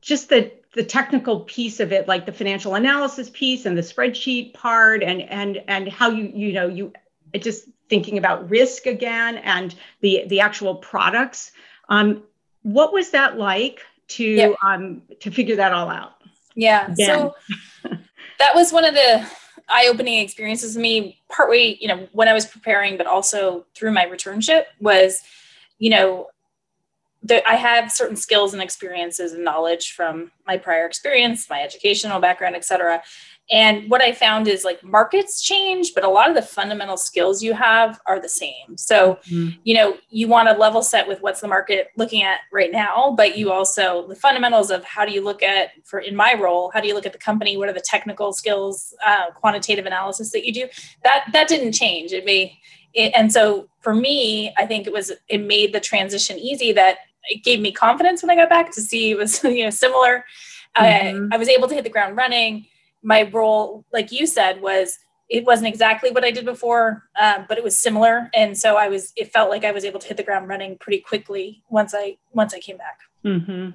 just 0.00 0.28
the 0.28 0.52
the 0.74 0.84
technical 0.84 1.40
piece 1.40 1.80
of 1.80 1.92
it, 1.92 2.08
like 2.08 2.24
the 2.24 2.32
financial 2.32 2.74
analysis 2.74 3.30
piece 3.30 3.66
and 3.66 3.76
the 3.76 3.82
spreadsheet 3.82 4.54
part, 4.54 5.02
and 5.02 5.22
and 5.22 5.62
and 5.68 5.88
how 5.88 6.10
you 6.10 6.30
you 6.34 6.52
know 6.52 6.68
you 6.68 6.92
just 7.38 7.68
thinking 7.88 8.18
about 8.18 8.48
risk 8.48 8.86
again 8.86 9.36
and 9.38 9.74
the 10.00 10.24
the 10.28 10.40
actual 10.40 10.76
products. 10.76 11.52
Um, 11.88 12.22
what 12.62 12.92
was 12.92 13.10
that 13.10 13.38
like 13.38 13.82
to 14.08 14.24
yep. 14.24 14.54
um 14.62 15.02
to 15.20 15.30
figure 15.30 15.56
that 15.56 15.72
all 15.72 15.88
out? 15.88 16.14
Yeah. 16.54 16.92
So 16.94 17.34
that 18.38 18.54
was 18.54 18.72
one 18.72 18.84
of 18.84 18.94
the 18.94 19.26
eye-opening 19.68 20.20
experiences 20.20 20.74
to 20.74 20.80
me 20.80 21.20
partway, 21.30 21.76
you 21.80 21.88
know, 21.88 22.08
when 22.12 22.26
I 22.26 22.32
was 22.32 22.46
preparing, 22.46 22.96
but 22.96 23.06
also 23.06 23.66
through 23.74 23.92
my 23.92 24.06
returnship 24.06 24.64
was, 24.80 25.20
you 25.78 25.90
know, 25.90 26.28
that 27.22 27.42
I 27.48 27.56
have 27.56 27.92
certain 27.92 28.16
skills 28.16 28.54
and 28.54 28.62
experiences 28.62 29.32
and 29.32 29.44
knowledge 29.44 29.92
from 29.92 30.30
my 30.46 30.56
prior 30.56 30.86
experience, 30.86 31.50
my 31.50 31.62
educational 31.62 32.20
background, 32.20 32.56
et 32.56 32.64
cetera. 32.64 33.02
And 33.50 33.88
what 33.90 34.02
I 34.02 34.12
found 34.12 34.46
is 34.46 34.62
like 34.62 34.84
markets 34.84 35.40
change, 35.40 35.94
but 35.94 36.04
a 36.04 36.08
lot 36.08 36.28
of 36.28 36.34
the 36.34 36.42
fundamental 36.42 36.98
skills 36.98 37.42
you 37.42 37.54
have 37.54 37.98
are 38.06 38.20
the 38.20 38.28
same. 38.28 38.76
So, 38.76 39.18
mm-hmm. 39.26 39.58
you 39.64 39.74
know, 39.74 39.96
you 40.10 40.28
want 40.28 40.48
to 40.48 40.54
level 40.54 40.82
set 40.82 41.08
with 41.08 41.22
what's 41.22 41.40
the 41.40 41.48
market 41.48 41.88
looking 41.96 42.22
at 42.22 42.40
right 42.52 42.70
now, 42.70 43.14
but 43.16 43.38
you 43.38 43.50
also 43.50 44.06
the 44.06 44.14
fundamentals 44.14 44.70
of 44.70 44.84
how 44.84 45.06
do 45.06 45.12
you 45.12 45.24
look 45.24 45.42
at 45.42 45.70
for 45.84 46.00
in 46.00 46.14
my 46.14 46.34
role, 46.34 46.70
how 46.74 46.80
do 46.80 46.88
you 46.88 46.94
look 46.94 47.06
at 47.06 47.12
the 47.12 47.18
company? 47.18 47.56
What 47.56 47.70
are 47.70 47.72
the 47.72 47.80
technical 47.80 48.34
skills, 48.34 48.94
uh, 49.06 49.30
quantitative 49.34 49.86
analysis 49.86 50.30
that 50.32 50.46
you 50.46 50.52
do? 50.52 50.68
That 51.02 51.24
that 51.32 51.48
didn't 51.48 51.72
change. 51.72 52.12
It 52.12 52.26
may, 52.26 52.58
it, 52.92 53.12
and 53.16 53.32
so 53.32 53.66
for 53.80 53.94
me, 53.94 54.52
I 54.58 54.66
think 54.66 54.86
it 54.86 54.92
was 54.92 55.10
it 55.28 55.38
made 55.38 55.72
the 55.72 55.80
transition 55.80 56.38
easy. 56.38 56.72
That 56.72 56.98
it 57.30 57.44
gave 57.44 57.60
me 57.60 57.72
confidence 57.72 58.22
when 58.22 58.30
I 58.30 58.36
got 58.36 58.50
back 58.50 58.72
to 58.72 58.82
see 58.82 59.12
it 59.12 59.16
was 59.16 59.42
you 59.44 59.64
know 59.64 59.70
similar. 59.70 60.26
Mm-hmm. 60.76 61.28
I, 61.32 61.36
I 61.36 61.38
was 61.38 61.48
able 61.48 61.66
to 61.68 61.74
hit 61.74 61.84
the 61.84 61.90
ground 61.90 62.14
running 62.14 62.66
my 63.02 63.22
role, 63.22 63.84
like 63.92 64.12
you 64.12 64.26
said, 64.26 64.60
was 64.60 64.98
it 65.28 65.44
wasn't 65.44 65.68
exactly 65.68 66.10
what 66.10 66.24
I 66.24 66.30
did 66.30 66.44
before, 66.44 67.04
um, 67.20 67.44
but 67.48 67.58
it 67.58 67.64
was 67.64 67.78
similar, 67.78 68.30
and 68.34 68.56
so 68.56 68.76
I 68.76 68.88
was. 68.88 69.12
It 69.16 69.32
felt 69.32 69.50
like 69.50 69.64
I 69.64 69.72
was 69.72 69.84
able 69.84 70.00
to 70.00 70.08
hit 70.08 70.16
the 70.16 70.22
ground 70.22 70.48
running 70.48 70.78
pretty 70.78 71.00
quickly 71.00 71.62
once 71.68 71.94
I 71.94 72.16
once 72.32 72.54
I 72.54 72.60
came 72.60 72.78
back. 72.78 72.98
Mm-hmm. 73.24 73.70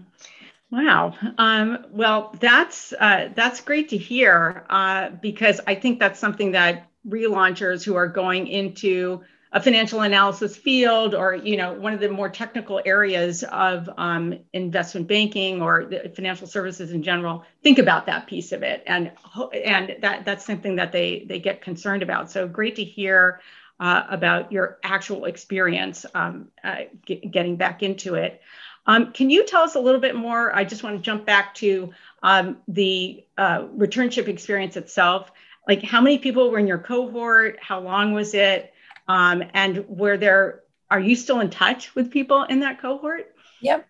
Wow. 0.72 1.14
Um, 1.38 1.86
well, 1.92 2.36
that's 2.40 2.94
uh, 3.00 3.30
that's 3.36 3.62
great 3.62 3.90
to 3.90 3.98
hear 3.98 4.66
uh, 4.70 5.10
because 5.22 5.62
I 5.68 5.76
think 5.76 6.00
that's 6.00 6.20
something 6.20 6.52
that 6.54 6.90
relaunchers 7.08 7.84
who 7.84 7.96
are 7.96 8.08
going 8.08 8.48
into 8.48 9.22
a 9.54 9.62
financial 9.62 10.02
analysis 10.02 10.58
field 10.58 11.16
or 11.16 11.36
you 11.36 11.58
know 11.58 11.74
one 11.74 11.94
of 11.94 12.00
the 12.00 12.10
more 12.10 12.30
technical 12.30 12.82
areas 12.86 13.44
of 13.44 13.90
um, 13.98 14.40
investment 14.54 15.08
banking 15.08 15.62
or 15.62 15.90
financial 16.16 16.48
services 16.48 16.92
in 16.92 17.04
general 17.04 17.46
think 17.64 17.80
about 17.80 18.08
that 18.08 18.28
piece 18.28 18.52
of 18.52 18.64
it 18.64 18.84
and 18.88 19.12
and 19.54 19.96
that 20.02 20.26
that's 20.26 20.46
something 20.46 20.76
that 20.78 20.92
they 20.92 21.26
they 21.30 21.40
get 21.40 21.62
concerned 21.62 22.04
about 22.04 22.32
so 22.32 22.48
great 22.48 22.76
to 22.76 22.84
hear 22.84 23.40
uh, 23.80 24.04
about 24.10 24.52
your 24.52 24.80
actual 24.84 25.26
experience 25.26 26.06
um, 26.16 26.48
uh, 26.64 26.78
get, 27.06 27.32
getting 27.32 27.56
back 27.56 27.84
into 27.84 28.16
it 28.16 28.42
Um, 28.86 29.14
can 29.14 29.30
you 29.30 29.46
tell 29.46 29.64
us 29.64 29.76
a 29.76 29.80
little 29.80 30.02
bit 30.02 30.16
more? 30.16 30.54
I 30.56 30.66
just 30.66 30.84
want 30.84 30.98
to 30.98 31.02
jump 31.02 31.26
back 31.26 31.56
to 31.56 31.94
um, 32.22 32.58
the 32.68 33.24
uh, 33.38 33.64
returnship 33.78 34.28
experience 34.28 34.76
itself. 34.78 35.32
Like, 35.68 35.84
how 35.84 36.02
many 36.02 36.18
people 36.18 36.52
were 36.52 36.60
in 36.60 36.68
your 36.68 36.80
cohort? 36.80 37.60
How 37.62 37.80
long 37.80 38.14
was 38.14 38.34
it? 38.34 38.73
Um, 39.08 39.44
and 39.54 39.86
were 39.88 40.18
there? 40.18 40.62
Are 40.90 41.00
you 41.00 41.16
still 41.16 41.40
in 41.40 41.50
touch 41.50 41.96
with 41.96 42.12
people 42.12 42.44
in 42.44 42.60
that 42.60 42.82
cohort? 42.82 43.34
Yep. 43.62 43.88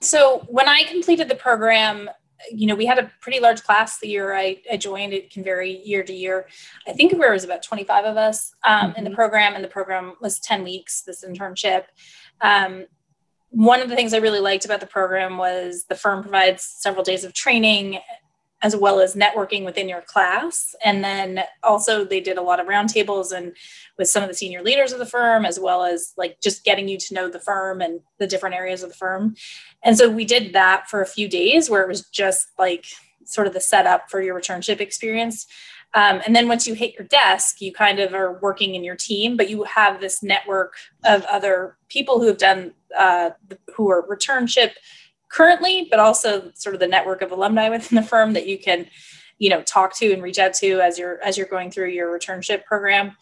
So 0.00 0.46
when 0.48 0.68
I 0.68 0.84
completed 0.84 1.28
the 1.28 1.34
program, 1.34 2.08
you 2.52 2.66
know, 2.66 2.74
we 2.74 2.86
had 2.86 2.98
a 2.98 3.10
pretty 3.20 3.40
large 3.40 3.62
class 3.62 3.98
the 3.98 4.08
year 4.08 4.34
I, 4.34 4.58
I 4.70 4.76
joined. 4.76 5.12
It 5.12 5.30
can 5.30 5.42
vary 5.42 5.82
year 5.84 6.02
to 6.04 6.12
year. 6.12 6.46
I 6.86 6.92
think 6.92 7.18
there 7.18 7.32
was 7.32 7.44
about 7.44 7.62
25 7.62 8.04
of 8.04 8.16
us 8.16 8.54
um, 8.64 8.90
mm-hmm. 8.90 8.98
in 8.98 9.04
the 9.04 9.10
mm-hmm. 9.10 9.16
program, 9.16 9.54
and 9.54 9.64
the 9.64 9.68
program 9.68 10.14
was 10.20 10.38
10 10.40 10.62
weeks, 10.62 11.02
this 11.02 11.24
internship. 11.24 11.84
Um, 12.42 12.86
one 13.50 13.80
of 13.80 13.88
the 13.88 13.96
things 13.96 14.12
I 14.12 14.18
really 14.18 14.40
liked 14.40 14.64
about 14.64 14.80
the 14.80 14.86
program 14.86 15.38
was 15.38 15.86
the 15.88 15.94
firm 15.94 16.22
provides 16.22 16.62
several 16.62 17.04
days 17.04 17.24
of 17.24 17.32
training 17.32 18.00
as 18.62 18.74
well 18.74 19.00
as 19.00 19.14
networking 19.14 19.64
within 19.64 19.88
your 19.88 20.00
class. 20.00 20.74
And 20.84 21.04
then 21.04 21.42
also 21.62 22.04
they 22.04 22.20
did 22.20 22.38
a 22.38 22.42
lot 22.42 22.58
of 22.58 22.66
roundtables 22.66 23.36
and 23.36 23.54
with 23.98 24.08
some 24.08 24.22
of 24.22 24.28
the 24.28 24.34
senior 24.34 24.62
leaders 24.62 24.92
of 24.92 24.98
the 24.98 25.06
firm, 25.06 25.44
as 25.44 25.60
well 25.60 25.84
as 25.84 26.12
like 26.16 26.40
just 26.42 26.64
getting 26.64 26.88
you 26.88 26.98
to 26.98 27.14
know 27.14 27.28
the 27.28 27.40
firm 27.40 27.80
and 27.80 28.00
the 28.18 28.26
different 28.26 28.54
areas 28.54 28.82
of 28.82 28.88
the 28.88 28.96
firm. 28.96 29.34
And 29.82 29.96
so 29.96 30.08
we 30.08 30.24
did 30.24 30.52
that 30.54 30.88
for 30.88 31.02
a 31.02 31.06
few 31.06 31.28
days 31.28 31.68
where 31.68 31.82
it 31.82 31.88
was 31.88 32.08
just 32.08 32.48
like 32.58 32.86
sort 33.24 33.46
of 33.46 33.52
the 33.52 33.60
setup 33.60 34.10
for 34.10 34.22
your 34.22 34.38
returnship 34.38 34.80
experience. 34.80 35.46
Um, 35.94 36.20
and 36.26 36.34
then 36.34 36.48
once 36.48 36.66
you 36.66 36.74
hit 36.74 36.94
your 36.94 37.06
desk, 37.06 37.60
you 37.60 37.72
kind 37.72 38.00
of 38.00 38.14
are 38.14 38.38
working 38.40 38.74
in 38.74 38.84
your 38.84 38.96
team, 38.96 39.36
but 39.36 39.48
you 39.48 39.64
have 39.64 40.00
this 40.00 40.22
network 40.22 40.74
of 41.04 41.24
other 41.24 41.76
people 41.88 42.20
who 42.20 42.26
have 42.26 42.38
done, 42.38 42.74
uh, 42.98 43.30
who 43.74 43.90
are 43.90 44.06
returnship 44.06 44.72
currently, 45.36 45.86
but 45.90 46.00
also 46.00 46.50
sort 46.54 46.74
of 46.74 46.80
the 46.80 46.86
network 46.86 47.20
of 47.20 47.30
alumni 47.30 47.68
within 47.68 47.96
the 47.96 48.02
firm 48.02 48.32
that 48.32 48.46
you 48.46 48.58
can, 48.58 48.86
you 49.38 49.50
know, 49.50 49.60
talk 49.62 49.94
to 49.98 50.10
and 50.12 50.22
reach 50.22 50.38
out 50.38 50.54
to 50.54 50.80
as 50.80 50.98
you're 50.98 51.22
as 51.22 51.36
you're 51.36 51.46
going 51.46 51.70
through 51.70 51.88
your 51.88 52.16
returnship 52.16 52.64
program. 52.64 53.14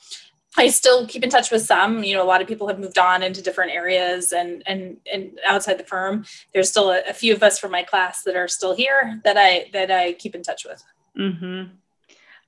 I 0.57 0.69
still 0.69 1.09
keep 1.09 1.25
in 1.25 1.31
touch 1.31 1.51
with 1.51 1.63
some. 1.63 2.05
You 2.05 2.15
know, 2.15 2.23
a 2.23 2.31
lot 2.33 2.41
of 2.41 2.47
people 2.47 2.69
have 2.69 2.79
moved 2.79 2.99
on 2.99 3.25
into 3.25 3.43
different 3.43 3.73
areas 3.73 4.33
and 4.33 4.63
and 4.67 4.99
and 5.13 5.41
outside 5.45 5.79
the 5.79 5.85
firm. 5.85 6.25
There's 6.53 6.71
still 6.71 6.91
a, 6.91 7.01
a 7.09 7.13
few 7.13 7.35
of 7.35 7.43
us 7.43 7.59
from 7.59 7.73
my 7.73 7.83
class 7.83 8.23
that 8.23 8.37
are 8.37 8.47
still 8.47 8.77
here 8.77 9.21
that 9.25 9.37
I 9.37 9.69
that 9.73 9.91
I 9.91 10.13
keep 10.13 10.37
in 10.37 10.45
touch 10.45 10.65
with. 10.65 10.85
Mm-hmm. 11.19 11.75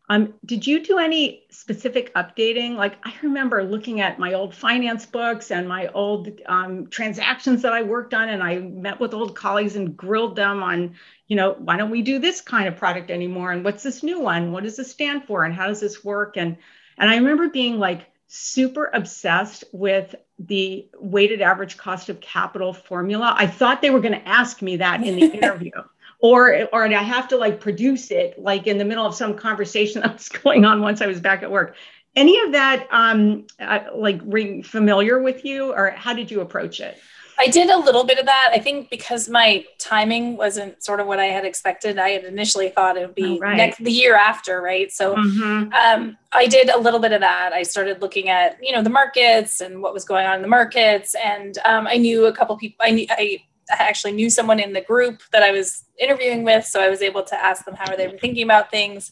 Um, 0.09 0.35
did 0.45 0.67
you 0.67 0.85
do 0.85 0.99
any 0.99 1.45
specific 1.51 2.15
updating? 2.15 2.77
Like 2.77 2.95
I 3.05 3.13
remember 3.23 3.65
looking 3.65 4.01
at 4.01 4.19
my 4.21 4.35
old 4.35 4.55
finance 4.55 5.05
books 5.05 5.51
and 5.51 5.69
my 5.69 5.89
old 5.89 6.29
um, 6.47 6.87
transactions 6.87 7.63
that 7.63 7.73
I 7.73 7.83
worked 7.83 8.15
on, 8.15 8.29
and 8.29 8.43
I 8.43 8.59
met 8.59 9.01
with 9.01 9.15
old 9.15 9.35
colleagues 9.35 9.75
and 9.75 9.97
grilled 9.97 10.37
them 10.37 10.63
on, 10.63 10.95
you 11.27 11.35
know, 11.35 11.57
why 11.59 11.77
don't 11.77 11.91
we 11.91 12.03
do 12.03 12.21
this 12.21 12.41
kind 12.41 12.69
of 12.69 12.77
product 12.77 13.11
anymore? 13.11 13.51
And 13.51 13.65
what's 13.65 13.83
this 13.83 14.05
new 14.05 14.21
one? 14.21 14.53
What 14.53 14.63
does 14.63 14.77
this 14.77 14.93
stand 14.93 15.25
for? 15.25 15.45
And 15.45 15.53
how 15.53 15.67
does 15.67 15.81
this 15.81 16.05
work? 16.05 16.37
And 16.37 16.57
and 16.99 17.11
I 17.11 17.17
remember 17.17 17.49
being 17.49 17.81
like 17.81 18.07
super 18.29 18.91
obsessed 18.93 19.65
with 19.73 20.15
the 20.39 20.89
weighted 21.01 21.43
average 21.43 21.77
cost 21.77 22.09
of 22.09 22.21
capital 22.21 22.73
formula. 22.73 23.35
I 23.37 23.47
thought 23.47 23.83
they 23.83 23.91
were 23.91 24.01
going 24.01 24.21
to 24.21 24.29
ask 24.29 24.63
me 24.63 24.77
that 24.77 25.03
in 25.03 25.17
the 25.17 25.27
interview 25.35 25.73
or 26.21 26.69
or 26.73 26.87
I 26.87 27.03
have 27.03 27.29
to 27.29 27.37
like 27.37 27.61
produce 27.61 28.11
it 28.11 28.39
like 28.39 28.67
in 28.67 28.79
the 28.79 28.85
middle 28.85 29.05
of 29.05 29.15
some 29.15 29.35
conversation 29.35 30.01
that 30.03 30.15
was 30.15 30.29
going 30.29 30.65
on 30.65 30.81
once 30.81 31.01
I 31.01 31.07
was 31.07 31.21
back 31.21 31.43
at 31.43 31.51
work. 31.51 31.77
Any 32.15 32.41
of 32.41 32.53
that 32.53 32.87
um, 32.91 33.47
uh, 33.61 33.81
like 33.95 34.21
ring 34.25 34.63
familiar 34.63 35.21
with 35.21 35.45
you, 35.45 35.73
or 35.75 35.91
how 35.91 36.15
did 36.15 36.31
you 36.31 36.41
approach 36.41 36.81
it? 36.81 36.97
I 37.39 37.49
did 37.49 37.69
a 37.69 37.77
little 37.77 38.05
bit 38.05 38.19
of 38.19 38.27
that. 38.27 38.51
I 38.53 38.59
think 38.59 38.89
because 38.89 39.29
my 39.29 39.65
timing 39.79 40.37
wasn't 40.37 40.83
sort 40.83 41.01
of 41.01 41.07
what 41.07 41.21
I 41.21 41.27
had 41.27 41.45
expected. 41.45 41.99
I 41.99 42.11
had 42.11 42.25
initially 42.25 42.71
thought 42.71 42.97
it 42.97 43.07
would 43.07 43.15
be 43.15 43.37
oh, 43.37 43.39
right. 43.39 43.57
next 43.57 43.79
the 43.79 43.93
year 43.93 44.17
after, 44.17 44.63
right? 44.63 44.91
So 44.91 45.15
mm-hmm. 45.15 45.73
um, 45.73 46.17
I 46.33 46.47
did 46.47 46.71
a 46.71 46.79
little 46.79 47.01
bit 47.01 47.13
of 47.13 47.21
that. 47.21 47.53
I 47.53 47.63
started 47.63 48.01
looking 48.01 48.29
at 48.29 48.57
you 48.63 48.73
know 48.73 48.83
the 48.83 48.91
markets 48.91 49.61
and 49.61 49.83
what 49.83 49.93
was 49.93 50.05
going 50.05 50.27
on 50.27 50.37
in 50.37 50.43
the 50.43 50.49
markets, 50.49 51.15
and 51.23 51.59
um, 51.65 51.87
I 51.87 51.99
knew 51.99 52.27
a 52.27 52.33
couple 52.33 52.57
people. 52.57 52.79
I 52.81 52.91
knew 52.91 53.07
I 53.11 53.43
I 53.71 53.83
actually 53.83 54.13
knew 54.13 54.31
someone 54.31 54.61
in 54.61 54.73
the 54.73 54.81
group 54.81 55.23
that 55.33 55.43
I 55.43 55.51
was 55.51 55.85
interviewing 55.99 56.45
with, 56.45 56.65
so 56.67 56.81
I 56.81 56.89
was 56.89 57.03
able 57.03 57.23
to 57.25 57.45
ask 57.45 57.65
them 57.65 57.75
how 57.75 57.93
are 57.93 57.97
they 57.97 58.09
were 58.09 58.19
thinking 58.19 58.45
about 58.45 58.71
things. 58.71 59.11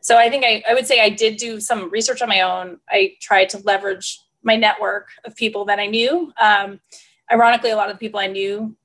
So 0.00 0.16
I 0.16 0.28
think 0.28 0.44
I, 0.44 0.62
I 0.68 0.74
would 0.74 0.86
say 0.86 1.00
I 1.00 1.08
did 1.08 1.36
do 1.36 1.60
some 1.60 1.88
research 1.90 2.22
on 2.22 2.28
my 2.28 2.40
own. 2.40 2.78
I 2.88 3.14
tried 3.20 3.48
to 3.50 3.58
leverage 3.58 4.18
my 4.42 4.56
network 4.56 5.08
of 5.24 5.36
people 5.36 5.64
that 5.66 5.78
I 5.78 5.86
knew. 5.86 6.32
Um, 6.40 6.80
ironically, 7.30 7.70
a 7.70 7.76
lot 7.76 7.88
of 7.88 7.94
the 7.94 8.00
people 8.00 8.18
I 8.18 8.26
knew 8.26 8.76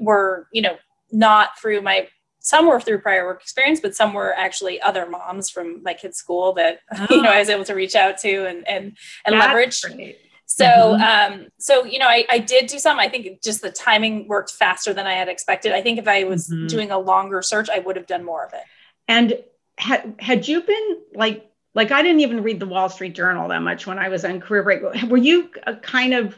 were, 0.00 0.48
you 0.52 0.62
know, 0.62 0.76
not 1.10 1.58
through 1.58 1.80
my 1.80 2.08
some 2.42 2.66
were 2.66 2.80
through 2.80 3.00
prior 3.00 3.26
work 3.26 3.42
experience, 3.42 3.80
but 3.80 3.94
some 3.94 4.14
were 4.14 4.34
actually 4.34 4.80
other 4.80 5.06
moms 5.06 5.50
from 5.50 5.82
my 5.82 5.92
kids' 5.92 6.16
school 6.16 6.54
that 6.54 6.80
oh. 6.96 7.06
you 7.10 7.22
know 7.22 7.30
I 7.30 7.38
was 7.38 7.48
able 7.48 7.64
to 7.64 7.74
reach 7.74 7.94
out 7.94 8.18
to 8.18 8.46
and 8.46 8.66
and 8.66 8.96
and 9.26 9.34
That's 9.34 9.46
leverage. 9.46 9.82
Great. 9.82 10.18
So, 10.50 10.64
mm-hmm. 10.64 11.32
um, 11.32 11.48
so 11.58 11.84
you 11.84 12.00
know, 12.00 12.08
I, 12.08 12.26
I 12.28 12.38
did 12.40 12.66
do 12.66 12.80
some. 12.80 12.98
I 12.98 13.08
think 13.08 13.40
just 13.40 13.62
the 13.62 13.70
timing 13.70 14.26
worked 14.26 14.50
faster 14.50 14.92
than 14.92 15.06
I 15.06 15.12
had 15.12 15.28
expected. 15.28 15.72
I 15.72 15.80
think 15.80 16.00
if 16.00 16.08
I 16.08 16.24
was 16.24 16.48
mm-hmm. 16.48 16.66
doing 16.66 16.90
a 16.90 16.98
longer 16.98 17.40
search, 17.40 17.70
I 17.70 17.78
would 17.78 17.94
have 17.94 18.08
done 18.08 18.24
more 18.24 18.44
of 18.44 18.52
it. 18.52 18.62
And 19.06 19.38
had 19.78 20.16
had 20.18 20.48
you 20.48 20.60
been 20.62 20.98
like 21.14 21.48
like 21.76 21.92
I 21.92 22.02
didn't 22.02 22.20
even 22.20 22.42
read 22.42 22.58
the 22.58 22.66
Wall 22.66 22.88
Street 22.88 23.14
Journal 23.14 23.46
that 23.48 23.62
much 23.62 23.86
when 23.86 24.00
I 24.00 24.08
was 24.08 24.24
on 24.24 24.40
career 24.40 24.64
break. 24.64 24.82
Were 25.08 25.16
you 25.16 25.50
uh, 25.68 25.76
kind 25.76 26.14
of 26.14 26.36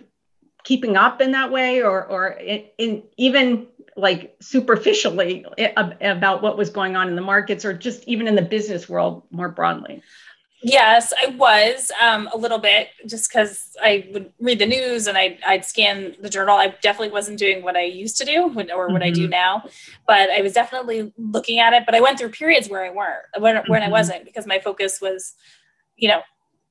keeping 0.63 0.99
up 0.99 1.23
in 1.23 1.33
that 1.33 1.51
way, 1.51 1.83
or 1.83 2.05
or 2.05 2.29
in, 2.29 2.65
in 2.77 3.03
even 3.17 3.67
like 3.97 4.37
superficially 4.43 5.47
eh, 5.57 5.73
about 6.03 6.43
what 6.43 6.59
was 6.59 6.69
going 6.69 6.97
on 6.97 7.09
in 7.09 7.17
the 7.17 7.23
markets, 7.23 7.65
or 7.65 7.73
just 7.73 8.07
even 8.07 8.29
in 8.29 8.35
the 8.35 8.43
business 8.43 8.91
world 8.91 9.23
more 9.31 9.49
broadly? 9.49 10.03
Yes, 10.63 11.13
I 11.21 11.31
was 11.31 11.91
um, 12.01 12.29
a 12.33 12.37
little 12.37 12.59
bit 12.59 12.89
just 13.07 13.29
because 13.29 13.77
I 13.83 14.09
would 14.13 14.33
read 14.39 14.61
the 14.61 14.67
news 14.67 15.09
and 15.09 15.19
I'd, 15.19 15.39
I'd 15.45 15.65
scan 15.65 16.15
the 16.21 16.31
journal. 16.31 16.57
I 16.57 16.69
definitely 16.83 17.11
wasn't 17.11 17.39
doing 17.39 17.63
what 17.65 17.77
I 17.77 17.83
used 17.83 18.17
to 18.19 18.25
do 18.25 18.43
or 18.43 18.49
what 18.49 18.69
mm-hmm. 18.69 19.03
I 19.03 19.11
do 19.11 19.23
mm-hmm. 19.23 19.31
now, 19.31 19.65
but 20.07 20.31
I 20.31 20.41
was 20.41 20.53
definitely 20.53 21.13
looking 21.19 21.59
at 21.59 21.73
it. 21.73 21.85
But 21.85 21.97
I 21.97 22.01
went 22.01 22.19
through 22.19 22.31
periods 22.31 22.69
where 22.69 22.85
I 22.85 22.91
weren't, 22.91 23.25
when, 23.39 23.57
mm-hmm. 23.57 23.73
when 23.73 23.83
I 23.83 23.87
mm-hmm. 23.87 23.93
wasn't, 23.93 24.25
because 24.25 24.47
my 24.47 24.61
focus 24.61 25.01
was, 25.01 25.35
you 25.97 26.09
know, 26.09 26.21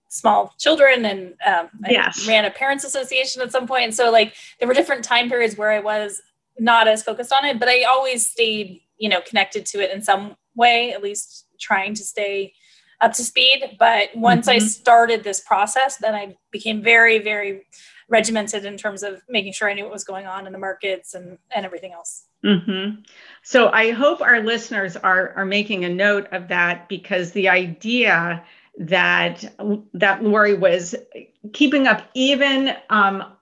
small 0.08 0.54
children 0.58 1.06
and 1.06 1.34
um, 1.46 1.70
yes. 1.90 2.28
I 2.28 2.32
ran 2.32 2.46
a 2.46 2.52
parents 2.52 2.84
association 2.84 3.42
at 3.42 3.52
some 3.52 3.68
point. 3.68 3.84
And 3.84 3.96
so 3.96 4.12
like 4.12 4.36
there 4.60 4.68
were 4.68 4.74
different 4.74 5.04
time 5.04 5.30
periods 5.30 5.58
where 5.58 5.72
I 5.72 5.80
was 5.80 6.22
not 6.60 6.88
as 6.88 7.04
focused 7.04 7.34
on 7.34 7.46
it, 7.46 7.60
but 7.60 7.68
I 7.68 7.84
always 7.84 8.28
stayed, 8.28 8.82
you 8.98 9.10
know, 9.10 9.22
connected 9.22 9.66
to 9.68 9.82
it 9.82 9.92
in 9.92 10.02
some 10.02 10.36
way, 10.56 10.94
at 10.94 11.02
least 11.02 11.46
trying 11.60 11.94
to 11.96 12.04
stay 12.04 12.54
up 13.02 13.14
to 13.14 13.24
speed. 13.24 13.76
But 13.80 14.10
once 14.16 14.48
mm-hmm. 14.48 14.64
I 14.64 14.68
started 14.68 15.24
this 15.24 15.40
process, 15.42 15.98
then 15.98 16.16
I 16.16 16.36
became 16.52 16.82
very, 16.82 17.20
very 17.20 17.64
regimented 18.08 18.66
in 18.66 18.78
terms 18.78 19.04
of 19.04 19.22
making 19.30 19.54
sure 19.54 19.70
I 19.70 19.74
knew 19.74 19.84
what 19.84 19.94
was 19.94 20.04
going 20.04 20.28
on 20.28 20.46
in 20.46 20.54
the 20.54 20.60
markets 20.60 21.14
and, 21.14 21.38
and 21.50 21.66
everything 21.66 21.94
else. 21.94 22.26
Mm-hmm. 22.44 23.02
So 23.44 23.70
I 23.70 23.92
hope 23.92 24.22
our 24.22 24.42
listeners 24.42 24.98
are, 24.98 25.34
are 25.36 25.46
making 25.46 25.86
a 25.86 25.90
note 25.90 26.28
of 26.32 26.50
that 26.50 26.90
because 26.90 27.32
the 27.32 27.50
idea 27.50 28.44
that 28.78 29.54
that 29.94 30.24
Lori 30.24 30.54
was 30.54 30.96
keeping 31.54 31.88
up 31.88 32.04
even 32.14 32.74
um, 32.90 33.34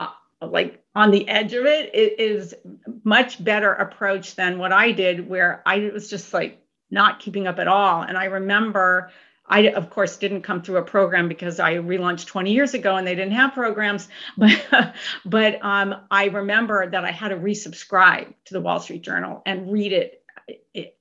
like 0.41 0.83
on 0.95 1.11
the 1.11 1.27
edge 1.27 1.53
of 1.53 1.65
it, 1.65 1.93
it 1.93 2.19
is 2.19 2.55
much 3.03 3.43
better 3.43 3.71
approach 3.73 4.35
than 4.35 4.57
what 4.57 4.71
I 4.71 4.91
did 4.91 5.29
where 5.29 5.61
I 5.65 5.91
was 5.93 6.09
just 6.09 6.33
like 6.33 6.61
not 6.91 7.19
keeping 7.19 7.47
up 7.47 7.59
at 7.59 7.67
all. 7.67 8.01
And 8.01 8.17
I 8.17 8.25
remember 8.25 9.11
I, 9.49 9.69
of 9.69 9.89
course, 9.89 10.17
didn't 10.17 10.43
come 10.43 10.61
through 10.61 10.77
a 10.77 10.83
program 10.83 11.27
because 11.27 11.59
I 11.59 11.75
relaunched 11.75 12.27
20 12.27 12.53
years 12.53 12.73
ago 12.73 12.95
and 12.95 13.07
they 13.07 13.15
didn't 13.15 13.33
have 13.33 13.53
programs. 13.53 14.07
But, 14.37 14.95
but 15.25 15.59
um, 15.63 15.95
I 16.11 16.25
remember 16.25 16.89
that 16.89 17.03
I 17.03 17.11
had 17.11 17.29
to 17.29 17.35
resubscribe 17.35 18.33
to 18.45 18.53
the 18.53 18.61
Wall 18.61 18.79
Street 18.79 19.01
Journal 19.01 19.41
and 19.45 19.71
read 19.71 19.91
it 19.91 20.23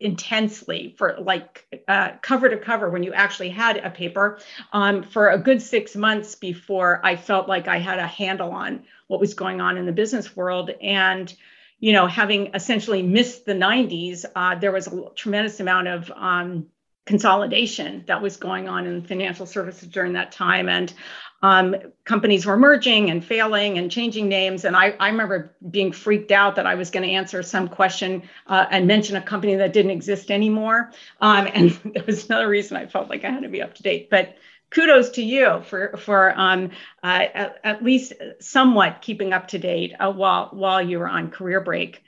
intensely 0.01 0.95
for 0.99 1.17
like 1.21 1.67
uh, 1.87 2.13
cover 2.21 2.49
to 2.49 2.57
cover 2.57 2.91
when 2.91 3.03
you 3.03 3.13
actually 3.13 3.51
had 3.51 3.77
a 3.77 3.91
paper 3.91 4.39
um, 4.73 5.03
for 5.03 5.29
a 5.29 5.39
good 5.39 5.63
six 5.63 5.95
months 5.95 6.35
before 6.35 7.01
I 7.05 7.17
felt 7.17 7.49
like 7.49 7.69
I 7.69 7.79
had 7.79 7.99
a 7.99 8.07
handle 8.07 8.51
on 8.51 8.85
what 9.07 9.21
was 9.21 9.35
going 9.35 9.61
on 9.61 9.77
in 9.79 9.87
the 9.87 9.93
business 9.93 10.37
world. 10.37 10.71
And 10.83 11.33
you 11.81 11.93
know, 11.93 12.07
having 12.07 12.55
essentially 12.55 13.03
missed 13.03 13.45
the 13.45 13.53
90s, 13.53 14.25
uh, 14.35 14.57
there 14.57 14.73
was 14.73 14.89
a 14.89 15.11
tremendous 15.15 15.61
amount 15.61 15.87
of 15.87 16.11
um, 16.11 16.67
consolidation 17.09 18.05
that 18.07 18.21
was 18.21 18.37
going 18.37 18.69
on 18.69 18.87
in 18.87 19.03
financial 19.03 19.47
services 19.47 19.89
during 19.89 20.13
that 20.13 20.31
time. 20.31 20.69
And 20.69 20.93
um, 21.43 21.75
companies 22.05 22.45
were 22.45 22.59
merging 22.59 23.09
and 23.09 23.25
failing 23.25 23.79
and 23.79 23.91
changing 23.91 24.29
names. 24.29 24.67
And 24.67 24.77
I, 24.77 24.91
I 25.01 25.09
remember 25.09 25.55
being 25.71 25.91
freaked 25.91 26.33
out 26.33 26.57
that 26.57 26.67
I 26.67 26.75
was 26.75 26.91
going 26.91 27.09
to 27.09 27.15
answer 27.15 27.43
some 27.43 27.67
question 27.67 28.25
uh, 28.47 28.67
and 28.71 28.87
mention 28.87 29.17
a 29.17 29.23
company 29.23 29.55
that 29.55 29.73
didn't 29.73 29.93
exist 29.93 30.31
anymore. 30.31 30.93
Um, 31.23 31.49
and 31.55 31.71
there 31.95 32.05
was 32.05 32.27
another 32.27 32.47
reason 32.47 32.77
I 32.77 32.87
felt 32.87 33.09
like 33.09 33.25
I 33.25 33.31
had 33.31 33.43
to 33.45 33.49
be 33.49 33.63
up 33.63 33.75
to 33.77 33.83
date. 33.83 34.11
But 34.11 34.37
kudos 34.71 35.11
to 35.11 35.23
you 35.23 35.63
for 35.65 35.97
for 35.97 36.33
um, 36.39 36.71
uh, 37.03 37.27
at, 37.35 37.61
at, 37.65 37.85
least 37.85 38.13
somewhat 38.41 39.01
keeping 39.01 39.33
up 39.33 39.49
to 39.49 39.59
date 39.59 39.95
uh, 39.99 40.13
while 40.13 40.49
while 40.53 40.83
you 40.83 40.99
were 40.99 41.09
on 41.09 41.31
career 41.31 41.61
break. 41.61 42.03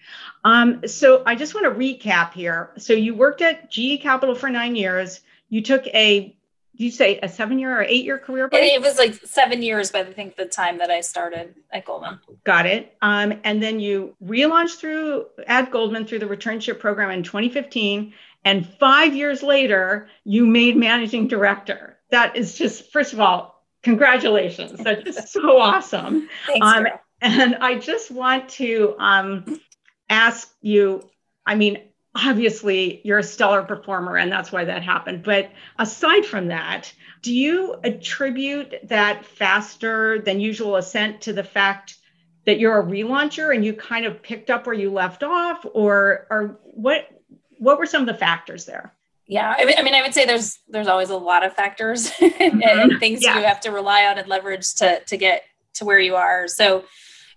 Um, 0.45 0.87
so 0.87 1.23
I 1.26 1.35
just 1.35 1.55
want 1.55 1.67
to 1.67 1.79
recap 1.79 2.33
here. 2.33 2.71
So 2.79 2.93
you 2.93 3.14
worked 3.14 3.43
at 3.43 3.71
GE 3.71 4.00
Capital 4.02 4.35
for 4.35 4.50
nine 4.50 4.76
years. 4.76 5.21
You 5.49 5.62
took 5.62 5.87
a 5.88 6.35
you 6.81 6.90
say 6.90 7.19
a 7.23 7.29
seven 7.29 7.59
year 7.59 7.79
or 7.79 7.83
eight 7.83 8.05
year 8.05 8.19
career 8.19 8.49
break? 8.49 8.73
It, 8.73 8.81
was 8.81 8.97
like 8.97 9.14
seven 9.26 9.62
years 9.62 9.90
by 9.90 10.00
I 10.00 10.05
think 10.12 10.37
the 10.37 10.47
time 10.47 10.79
that 10.79 10.90
I 10.90 11.02
started 11.02 11.55
at 11.71 11.85
Goldman. 11.85 12.21
Got 12.45 12.64
it. 12.64 12.97
Um, 13.02 13.35
and 13.45 13.62
then 13.62 13.81
you 13.81 14.17
relaunched 14.25 14.79
through 14.79 15.26
at 15.47 15.71
Goldman 15.71 16.07
through 16.07 16.21
the 16.21 16.26
returnship 16.26 16.79
program 16.79 17.11
in 17.11 17.23
2015. 17.23 18.14
And 18.47 18.67
five 18.67 19.14
years 19.14 19.43
later, 19.43 20.09
you 20.25 20.47
made 20.47 20.75
managing 20.75 21.29
director. 21.29 21.89
That 22.11 22.37
is 22.37 22.57
just, 22.57 22.93
first 22.93 23.12
of 23.12 23.21
all, 23.21 23.64
congratulations. 23.83 24.79
That's 24.83 25.05
just 25.05 25.29
so 25.29 25.59
awesome. 25.59 26.29
Thanks, 26.47 26.67
um, 26.67 26.87
and 27.21 27.57
I 27.57 27.79
just 27.79 28.11
want 28.11 28.49
to 28.50 28.95
um, 28.99 29.61
ask 30.09 30.50
you 30.61 31.09
I 31.47 31.57
mean, 31.57 31.79
obviously 32.14 33.00
you're 33.05 33.19
a 33.19 33.25
stellar 33.25 33.62
performer 33.62 34.17
and 34.17 34.31
that's 34.31 34.52
why 34.52 34.64
that 34.64 34.83
happened. 34.83 35.23
But 35.23 35.50
aside 35.79 36.25
from 36.25 36.49
that, 36.49 36.93
do 37.23 37.35
you 37.35 37.76
attribute 37.83 38.75
that 38.85 39.25
faster 39.25 40.21
than 40.21 40.40
usual 40.40 40.76
ascent 40.76 41.23
to 41.23 41.33
the 41.33 41.45
fact 41.45 41.97
that 42.47 42.59
you're 42.59 42.81
a 42.81 42.85
relauncher 42.85 43.55
and 43.55 43.64
you 43.64 43.75
kind 43.75 44.07
of 44.07 44.23
picked 44.23 44.50
up 44.50 44.67
where 44.67 44.75
you 44.75 44.93
left 44.93 45.23
off 45.23 45.67
or 45.73 46.26
or 46.31 46.61
what 46.62 47.09
what 47.59 47.79
were 47.79 47.87
some 47.87 48.00
of 48.00 48.07
the 48.07 48.14
factors 48.14 48.64
there? 48.64 48.95
Yeah, 49.30 49.54
I 49.56 49.64
mean, 49.84 49.94
I 49.94 50.02
would 50.02 50.12
say 50.12 50.25
there's 50.25 50.58
there's 50.68 50.88
always 50.88 51.08
a 51.08 51.16
lot 51.16 51.46
of 51.46 51.54
factors 51.54 52.10
mm-hmm. 52.20 52.62
and 52.64 52.99
things 52.99 53.22
yeah. 53.22 53.38
you 53.38 53.44
have 53.44 53.60
to 53.60 53.70
rely 53.70 54.04
on 54.06 54.18
and 54.18 54.26
leverage 54.26 54.75
to 54.75 55.04
to 55.04 55.16
get 55.16 55.44
to 55.75 55.84
where 55.84 56.00
you 56.00 56.16
are. 56.16 56.49
So, 56.49 56.82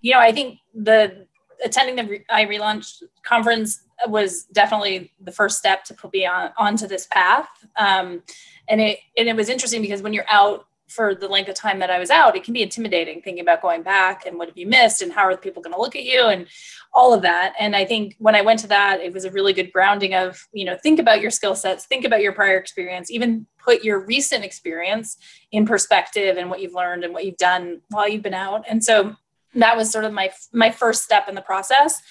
you 0.01 0.11
know, 0.11 0.19
I 0.19 0.31
think 0.31 0.57
the 0.73 1.27
attending 1.63 1.95
the 1.95 2.21
iRelaunch 2.31 3.03
conference 3.21 3.83
was 4.07 4.45
definitely 4.45 5.11
the 5.21 5.31
first 5.31 5.59
step 5.59 5.83
to 5.83 5.93
put 5.93 6.11
me 6.13 6.25
on 6.25 6.49
onto 6.57 6.87
this 6.87 7.05
path. 7.05 7.47
Um, 7.75 8.23
and 8.67 8.81
it 8.81 8.97
and 9.15 9.29
it 9.29 9.35
was 9.35 9.47
interesting 9.47 9.83
because 9.83 10.01
when 10.01 10.13
you're 10.13 10.25
out 10.31 10.65
for 10.93 11.15
the 11.15 11.27
length 11.27 11.49
of 11.49 11.55
time 11.55 11.79
that 11.79 11.89
I 11.89 11.99
was 11.99 12.09
out, 12.09 12.35
it 12.35 12.43
can 12.43 12.53
be 12.53 12.61
intimidating 12.61 13.21
thinking 13.21 13.41
about 13.41 13.61
going 13.61 13.83
back 13.83 14.25
and 14.25 14.37
what 14.37 14.47
have 14.47 14.57
you 14.57 14.67
missed 14.67 15.01
and 15.01 15.11
how 15.11 15.23
are 15.23 15.35
people 15.35 15.61
going 15.61 15.73
to 15.73 15.81
look 15.81 15.95
at 15.95 16.03
you 16.03 16.25
and 16.25 16.47
all 16.93 17.13
of 17.13 17.21
that. 17.23 17.53
And 17.59 17.75
I 17.75 17.85
think 17.85 18.15
when 18.19 18.35
I 18.35 18.41
went 18.41 18.59
to 18.59 18.67
that, 18.67 19.01
it 19.01 19.11
was 19.11 19.25
a 19.25 19.31
really 19.31 19.53
good 19.53 19.71
grounding 19.73 20.13
of, 20.13 20.47
you 20.53 20.65
know, 20.65 20.77
think 20.77 20.99
about 20.99 21.21
your 21.21 21.31
skill 21.31 21.55
sets, 21.55 21.85
think 21.85 22.05
about 22.05 22.21
your 22.21 22.33
prior 22.33 22.57
experience, 22.57 23.09
even 23.09 23.47
put 23.57 23.83
your 23.83 24.05
recent 24.05 24.45
experience 24.45 25.17
in 25.51 25.65
perspective 25.65 26.37
and 26.37 26.49
what 26.49 26.61
you've 26.61 26.73
learned 26.73 27.03
and 27.03 27.13
what 27.13 27.25
you've 27.25 27.37
done 27.37 27.81
while 27.89 28.07
you've 28.07 28.21
been 28.21 28.33
out. 28.33 28.63
And 28.69 28.83
so 28.83 29.15
that 29.55 29.77
was 29.77 29.91
sort 29.91 30.05
of 30.05 30.13
my 30.13 30.31
my 30.51 30.71
first 30.71 31.03
step 31.03 31.27
in 31.27 31.35
the 31.35 31.41
process 31.41 32.01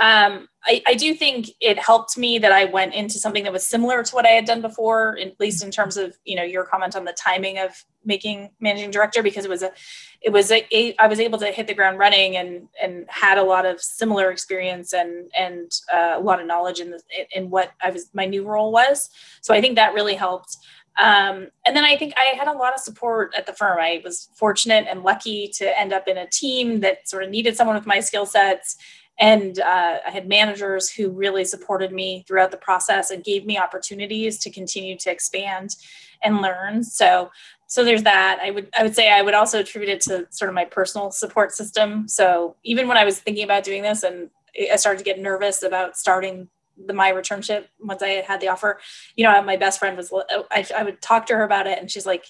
um, 0.00 0.48
I, 0.64 0.82
I, 0.86 0.94
do 0.94 1.12
think 1.12 1.48
it 1.60 1.78
helped 1.78 2.16
me 2.16 2.38
that 2.38 2.52
I 2.52 2.66
went 2.66 2.94
into 2.94 3.18
something 3.18 3.42
that 3.42 3.52
was 3.52 3.66
similar 3.66 4.04
to 4.04 4.14
what 4.14 4.26
I 4.26 4.30
had 4.30 4.44
done 4.44 4.60
before, 4.60 5.18
at 5.18 5.38
least 5.40 5.64
in 5.64 5.72
terms 5.72 5.96
of 5.96 6.16
you 6.24 6.36
know 6.36 6.44
your 6.44 6.64
comment 6.64 6.94
on 6.94 7.04
the 7.04 7.12
timing 7.12 7.58
of 7.58 7.72
making 8.04 8.50
managing 8.60 8.92
director, 8.92 9.24
because 9.24 9.44
it 9.44 9.50
was 9.50 9.62
a, 9.62 9.72
it 10.20 10.30
was 10.30 10.52
a, 10.52 10.64
a 10.72 10.94
I 10.98 11.08
was 11.08 11.18
able 11.18 11.38
to 11.38 11.46
hit 11.46 11.66
the 11.66 11.74
ground 11.74 11.98
running 11.98 12.36
and 12.36 12.68
and 12.80 13.06
had 13.08 13.38
a 13.38 13.42
lot 13.42 13.66
of 13.66 13.80
similar 13.80 14.30
experience 14.30 14.92
and 14.92 15.30
and 15.36 15.72
uh, 15.92 16.14
a 16.16 16.20
lot 16.20 16.40
of 16.40 16.46
knowledge 16.46 16.78
in 16.78 16.90
the 16.90 17.00
in 17.34 17.50
what 17.50 17.72
I 17.82 17.90
was 17.90 18.08
my 18.14 18.26
new 18.26 18.44
role 18.44 18.70
was. 18.70 19.10
So 19.40 19.52
I 19.52 19.60
think 19.60 19.74
that 19.76 19.94
really 19.94 20.14
helped. 20.14 20.58
Um, 21.00 21.48
and 21.64 21.76
then 21.76 21.84
I 21.84 21.96
think 21.96 22.14
I 22.16 22.36
had 22.36 22.48
a 22.48 22.52
lot 22.52 22.74
of 22.74 22.80
support 22.80 23.32
at 23.36 23.46
the 23.46 23.52
firm. 23.52 23.78
I 23.80 24.00
was 24.04 24.28
fortunate 24.34 24.86
and 24.88 25.02
lucky 25.02 25.48
to 25.54 25.78
end 25.78 25.92
up 25.92 26.08
in 26.08 26.18
a 26.18 26.28
team 26.28 26.80
that 26.80 27.08
sort 27.08 27.22
of 27.22 27.30
needed 27.30 27.56
someone 27.56 27.76
with 27.76 27.86
my 27.86 28.00
skill 28.00 28.26
sets 28.26 28.76
and 29.18 29.58
uh, 29.60 29.98
i 30.06 30.10
had 30.10 30.28
managers 30.28 30.88
who 30.90 31.10
really 31.10 31.44
supported 31.44 31.92
me 31.92 32.24
throughout 32.26 32.50
the 32.50 32.56
process 32.56 33.10
and 33.10 33.24
gave 33.24 33.46
me 33.46 33.58
opportunities 33.58 34.38
to 34.38 34.50
continue 34.50 34.96
to 34.96 35.10
expand 35.10 35.76
and 36.22 36.40
learn. 36.40 36.82
So 36.82 37.30
so 37.70 37.84
there's 37.84 38.04
that. 38.04 38.38
I 38.42 38.50
would 38.50 38.68
i 38.76 38.82
would 38.82 38.94
say 38.94 39.10
i 39.10 39.22
would 39.22 39.34
also 39.34 39.60
attribute 39.60 39.90
it 39.90 40.00
to 40.02 40.26
sort 40.30 40.48
of 40.48 40.54
my 40.54 40.64
personal 40.64 41.10
support 41.10 41.52
system. 41.52 42.08
So 42.08 42.56
even 42.64 42.88
when 42.88 42.96
i 42.96 43.04
was 43.04 43.18
thinking 43.20 43.44
about 43.44 43.64
doing 43.64 43.82
this 43.82 44.02
and 44.02 44.30
i 44.72 44.76
started 44.76 44.98
to 44.98 45.04
get 45.04 45.20
nervous 45.20 45.62
about 45.62 45.96
starting 45.96 46.48
the 46.86 46.92
my 46.92 47.12
returnship 47.12 47.66
once 47.80 48.02
i 48.02 48.08
had 48.08 48.40
the 48.40 48.48
offer 48.48 48.78
you 49.16 49.24
know 49.24 49.42
my 49.42 49.56
best 49.56 49.80
friend 49.80 49.96
was 49.96 50.12
I, 50.50 50.64
I 50.76 50.84
would 50.84 51.02
talk 51.02 51.26
to 51.26 51.34
her 51.34 51.42
about 51.42 51.66
it 51.66 51.78
and 51.78 51.90
she's 51.90 52.06
like 52.06 52.26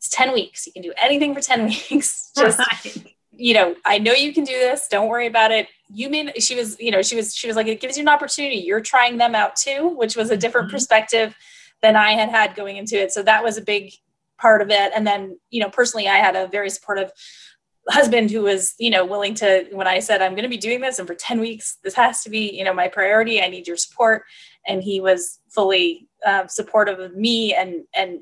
it's 0.00 0.08
10 0.08 0.32
weeks. 0.32 0.66
You 0.66 0.72
can 0.72 0.80
do 0.80 0.94
anything 0.96 1.34
for 1.34 1.42
10 1.42 1.66
weeks. 1.90 2.32
Just 2.34 2.58
you 3.40 3.54
know, 3.54 3.74
I 3.86 3.98
know 3.98 4.12
you 4.12 4.34
can 4.34 4.44
do 4.44 4.52
this. 4.52 4.86
Don't 4.88 5.08
worry 5.08 5.26
about 5.26 5.50
it. 5.50 5.66
You 5.88 6.10
mean 6.10 6.30
she 6.38 6.54
was, 6.54 6.78
you 6.78 6.90
know, 6.90 7.00
she 7.00 7.16
was, 7.16 7.34
she 7.34 7.46
was 7.46 7.56
like, 7.56 7.66
it 7.66 7.80
gives 7.80 7.96
you 7.96 8.02
an 8.02 8.08
opportunity. 8.08 8.56
You're 8.56 8.82
trying 8.82 9.16
them 9.16 9.34
out 9.34 9.56
too, 9.56 9.88
which 9.96 10.14
was 10.14 10.30
a 10.30 10.36
different 10.36 10.68
mm-hmm. 10.68 10.76
perspective 10.76 11.34
than 11.80 11.96
I 11.96 12.12
had 12.12 12.28
had 12.28 12.54
going 12.54 12.76
into 12.76 13.00
it. 13.00 13.12
So 13.12 13.22
that 13.22 13.42
was 13.42 13.56
a 13.56 13.62
big 13.62 13.94
part 14.38 14.60
of 14.60 14.70
it. 14.70 14.92
And 14.94 15.06
then, 15.06 15.38
you 15.48 15.62
know, 15.62 15.70
personally, 15.70 16.06
I 16.06 16.16
had 16.16 16.36
a 16.36 16.48
very 16.48 16.68
supportive 16.68 17.10
husband 17.88 18.30
who 18.30 18.42
was, 18.42 18.74
you 18.78 18.90
know, 18.90 19.06
willing 19.06 19.34
to, 19.36 19.66
when 19.72 19.86
I 19.86 20.00
said, 20.00 20.20
I'm 20.20 20.32
going 20.32 20.42
to 20.42 20.48
be 20.48 20.58
doing 20.58 20.82
this 20.82 20.98
and 20.98 21.08
for 21.08 21.14
10 21.14 21.40
weeks, 21.40 21.78
this 21.82 21.94
has 21.94 22.22
to 22.24 22.30
be, 22.30 22.54
you 22.54 22.62
know, 22.62 22.74
my 22.74 22.88
priority. 22.88 23.42
I 23.42 23.48
need 23.48 23.66
your 23.66 23.78
support. 23.78 24.24
And 24.66 24.82
he 24.82 25.00
was 25.00 25.38
fully 25.48 26.08
uh, 26.26 26.46
supportive 26.46 26.98
of 26.98 27.16
me 27.16 27.54
and, 27.54 27.84
and 27.94 28.20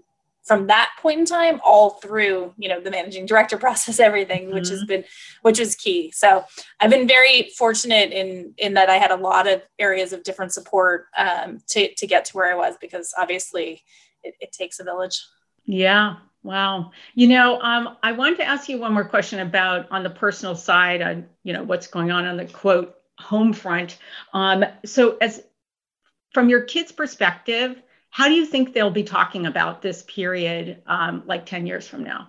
from 0.49 0.67
that 0.67 0.91
point 1.01 1.21
in 1.21 1.27
time 1.27 1.61
all 1.65 1.91
through 1.91 2.53
you 2.57 2.69
know 2.69 2.81
the 2.81 2.91
managing 2.91 3.27
director 3.27 3.59
process 3.67 4.01
everything 4.01 4.47
mm-hmm. 4.47 4.55
which 4.55 4.69
has 4.69 4.81
mm-hmm. 4.81 4.89
been 4.89 5.05
which 5.43 5.61
was 5.61 5.77
key 5.77 6.11
so 6.11 6.43
i've 6.81 6.91
been 6.91 7.07
very 7.07 7.51
fortunate 7.57 8.11
in 8.11 8.55
in 8.57 8.75
that 8.75 8.89
i 8.89 8.97
had 8.97 9.13
a 9.13 9.17
lot 9.17 9.47
of 9.47 9.63
areas 9.79 10.13
of 10.13 10.25
different 10.25 10.53
support 10.53 11.07
um, 11.17 11.61
to 11.69 11.95
to 11.95 12.07
get 12.07 12.25
to 12.25 12.37
where 12.37 12.51
i 12.51 12.57
was 12.57 12.75
because 12.81 13.15
obviously 13.17 13.83
it, 14.25 14.35
it 14.41 14.51
takes 14.51 14.81
a 14.81 14.85
village 14.85 15.23
yeah 15.65 16.17
wow 16.43 16.91
you 17.15 17.29
know 17.29 17.61
um, 17.61 17.97
i 18.03 18.11
wanted 18.11 18.37
to 18.37 18.45
ask 18.45 18.69
you 18.69 18.79
one 18.79 18.93
more 18.93 19.05
question 19.05 19.41
about 19.41 19.87
on 19.91 20.03
the 20.03 20.11
personal 20.11 20.57
side 20.57 21.03
on 21.03 21.27
you 21.45 21.53
know 21.53 21.63
what's 21.63 21.87
going 21.87 22.11
on 22.11 22.25
on 22.25 22.37
the 22.37 22.47
quote 22.47 22.95
home 23.19 23.53
front 23.53 23.99
um, 24.33 24.65
so 24.85 25.17
as 25.21 25.43
from 26.33 26.49
your 26.49 26.63
kids 26.63 26.93
perspective 26.93 27.83
how 28.19 28.27
do 28.27 28.35
you 28.35 28.45
think 28.45 28.75
they'll 28.75 28.91
be 28.91 29.05
talking 29.05 29.47
about 29.47 29.81
this 29.81 30.03
period 30.09 30.83
um, 30.89 31.23
like 31.27 31.47
10 31.47 31.69
years 31.69 31.87
from 31.87 32.03
now? 32.03 32.27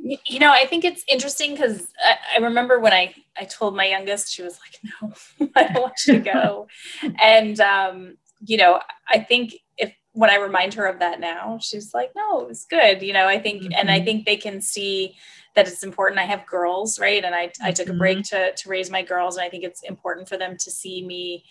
You 0.00 0.40
know, 0.40 0.50
I 0.50 0.66
think 0.66 0.84
it's 0.84 1.04
interesting 1.08 1.52
because 1.52 1.86
I, 2.04 2.16
I, 2.36 2.42
remember 2.42 2.80
when 2.80 2.92
I, 2.92 3.14
I 3.36 3.44
told 3.44 3.76
my 3.76 3.84
youngest, 3.84 4.34
she 4.34 4.42
was 4.42 4.58
like, 4.58 4.92
no, 5.00 5.50
I 5.54 5.72
don't 5.72 5.82
want 5.82 5.94
you 6.04 6.14
to 6.14 6.18
go. 6.18 6.66
and, 7.22 7.60
um, 7.60 8.16
you 8.44 8.56
know, 8.56 8.80
I 9.08 9.20
think 9.20 9.54
if 9.76 9.94
when 10.14 10.30
I 10.30 10.34
remind 10.34 10.74
her 10.74 10.86
of 10.86 10.98
that 10.98 11.20
now, 11.20 11.60
she's 11.62 11.94
like, 11.94 12.10
no, 12.16 12.40
it 12.40 12.48
was 12.48 12.64
good. 12.64 13.00
You 13.00 13.12
know, 13.12 13.28
I 13.28 13.38
think, 13.38 13.62
mm-hmm. 13.62 13.74
and 13.78 13.92
I 13.92 13.98
mm-hmm. 13.98 14.04
think 14.04 14.26
they 14.26 14.36
can 14.36 14.60
see 14.60 15.14
that 15.54 15.68
it's 15.68 15.84
important. 15.84 16.18
I 16.18 16.24
have 16.24 16.44
girls, 16.44 16.98
right? 16.98 17.24
And 17.24 17.36
I, 17.36 17.52
I 17.62 17.70
took 17.70 17.88
a 17.88 17.94
break 17.94 18.18
mm-hmm. 18.18 18.36
to, 18.36 18.52
to 18.52 18.68
raise 18.68 18.90
my 18.90 19.02
girls. 19.02 19.36
And 19.36 19.46
I 19.46 19.48
think 19.48 19.62
it's 19.62 19.84
important 19.84 20.28
for 20.28 20.36
them 20.36 20.56
to 20.58 20.72
see 20.72 21.06
me 21.06 21.44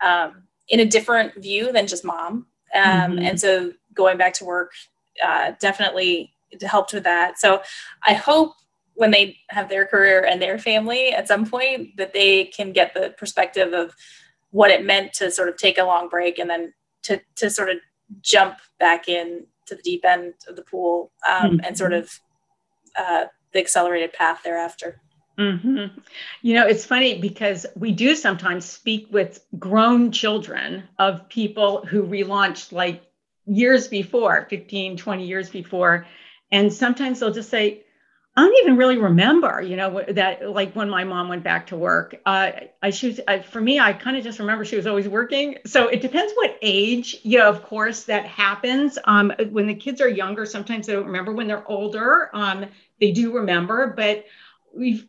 um, 0.00 0.44
in 0.68 0.78
a 0.78 0.86
different 0.86 1.42
view 1.42 1.72
than 1.72 1.88
just 1.88 2.04
mom 2.04 2.46
um, 2.74 2.82
mm-hmm. 2.82 3.18
And 3.24 3.40
so 3.40 3.72
going 3.94 4.18
back 4.18 4.34
to 4.34 4.44
work 4.44 4.72
uh, 5.22 5.52
definitely 5.60 6.32
helped 6.62 6.92
with 6.92 7.04
that. 7.04 7.38
So 7.38 7.62
I 8.06 8.14
hope 8.14 8.54
when 8.94 9.10
they 9.10 9.38
have 9.48 9.68
their 9.68 9.86
career 9.86 10.24
and 10.24 10.40
their 10.40 10.58
family 10.58 11.12
at 11.12 11.28
some 11.28 11.46
point 11.46 11.96
that 11.96 12.12
they 12.12 12.44
can 12.46 12.72
get 12.72 12.94
the 12.94 13.14
perspective 13.16 13.72
of 13.72 13.94
what 14.50 14.70
it 14.70 14.84
meant 14.84 15.14
to 15.14 15.30
sort 15.30 15.48
of 15.48 15.56
take 15.56 15.78
a 15.78 15.84
long 15.84 16.08
break 16.08 16.38
and 16.38 16.48
then 16.50 16.72
to, 17.02 17.20
to 17.36 17.48
sort 17.48 17.70
of 17.70 17.76
jump 18.20 18.58
back 18.78 19.08
in 19.08 19.46
to 19.66 19.74
the 19.74 19.82
deep 19.82 20.04
end 20.04 20.34
of 20.46 20.56
the 20.56 20.62
pool 20.62 21.10
um, 21.28 21.52
mm-hmm. 21.52 21.64
and 21.64 21.78
sort 21.78 21.92
of 21.92 22.20
uh, 22.98 23.24
the 23.52 23.58
accelerated 23.58 24.12
path 24.12 24.40
thereafter. 24.44 25.00
Mm-hmm. 25.38 25.98
You 26.42 26.54
know, 26.54 26.66
it's 26.66 26.84
funny 26.84 27.20
because 27.20 27.66
we 27.74 27.92
do 27.92 28.14
sometimes 28.14 28.64
speak 28.64 29.08
with 29.10 29.44
grown 29.58 30.12
children 30.12 30.84
of 30.98 31.28
people 31.28 31.86
who 31.86 32.02
relaunched 32.04 32.72
like 32.72 33.02
years 33.46 33.88
before, 33.88 34.46
15, 34.50 34.96
20 34.96 35.26
years 35.26 35.50
before. 35.50 36.06
And 36.50 36.72
sometimes 36.72 37.20
they'll 37.20 37.32
just 37.32 37.50
say, 37.50 37.84
I 38.34 38.42
don't 38.42 38.56
even 38.62 38.76
really 38.78 38.96
remember, 38.96 39.60
you 39.60 39.76
know, 39.76 40.04
that 40.08 40.50
like 40.50 40.74
when 40.74 40.88
my 40.88 41.04
mom 41.04 41.28
went 41.28 41.44
back 41.44 41.66
to 41.66 41.76
work. 41.76 42.16
Uh, 42.24 42.52
I 42.82 42.88
should, 42.88 43.22
I, 43.28 43.40
for 43.40 43.60
me, 43.60 43.78
I 43.78 43.92
kind 43.92 44.16
of 44.16 44.24
just 44.24 44.38
remember 44.38 44.64
she 44.64 44.76
was 44.76 44.86
always 44.86 45.06
working. 45.06 45.58
So 45.66 45.88
it 45.88 46.00
depends 46.00 46.32
what 46.34 46.56
age, 46.62 47.18
you 47.24 47.38
know, 47.38 47.48
of 47.50 47.62
course, 47.62 48.04
that 48.04 48.24
happens. 48.24 48.98
Um, 49.04 49.32
when 49.50 49.66
the 49.66 49.74
kids 49.74 50.00
are 50.00 50.08
younger, 50.08 50.46
sometimes 50.46 50.86
they 50.86 50.94
don't 50.94 51.06
remember. 51.06 51.32
When 51.32 51.46
they're 51.46 51.68
older, 51.70 52.30
um, 52.32 52.66
they 53.00 53.12
do 53.12 53.34
remember. 53.34 53.88
But 53.94 54.24
we've 54.74 55.06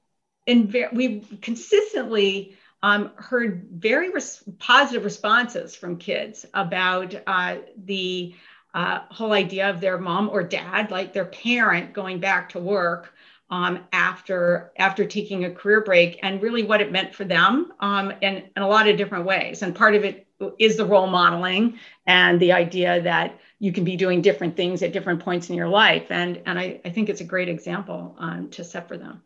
and 0.48 0.68
ve- 0.70 0.88
we've 0.94 1.38
consistently 1.42 2.58
um, 2.82 3.12
heard 3.16 3.68
very 3.72 4.10
res- 4.10 4.44
positive 4.60 5.06
responses 5.06 5.76
from 5.76 5.98
kids 5.98 6.46
about 6.54 7.16
uh, 7.28 7.56
the 7.86 8.36
uh, 8.74 9.02
whole 9.10 9.32
idea 9.32 9.70
of 9.70 9.80
their 9.80 9.98
mom 9.98 10.30
or 10.30 10.44
dad, 10.44 10.92
like 10.92 11.14
their 11.14 11.26
parent, 11.26 11.94
going 11.94 12.20
back 12.20 12.50
to 12.50 12.60
work 12.60 13.14
um, 13.50 13.80
after 13.92 14.72
after 14.78 15.06
taking 15.06 15.46
a 15.46 15.52
career 15.52 15.82
break, 15.82 16.20
and 16.24 16.42
really 16.42 16.64
what 16.64 16.82
it 16.82 16.92
meant 16.92 17.14
for 17.14 17.24
them 17.24 17.72
um, 17.80 18.12
in, 18.22 18.44
in 18.56 18.64
a 18.64 18.68
lot 18.68 18.88
of 18.88 18.98
different 18.98 19.26
ways. 19.26 19.62
And 19.62 19.76
part 19.76 19.96
of 19.96 20.04
it 20.04 20.28
is 20.60 20.76
the 20.76 20.86
role 20.86 21.08
modeling 21.08 21.78
and 22.08 22.40
the 22.40 22.52
idea 22.52 23.02
that 23.04 23.40
you 23.60 23.72
can 23.72 23.84
be 23.86 23.96
doing 23.96 24.22
different 24.22 24.58
things 24.58 24.82
at 24.84 24.92
different 24.92 25.24
points 25.24 25.50
in 25.50 25.56
your 25.56 25.70
life. 25.70 26.08
And, 26.10 26.42
and 26.46 26.60
I, 26.60 26.82
I 26.84 26.90
think 26.90 27.10
it's 27.10 27.22
a 27.22 27.26
great 27.26 27.48
example 27.48 28.16
um, 28.18 28.50
to 28.50 28.64
set 28.64 28.88
for 28.88 28.98
them. 28.98 29.22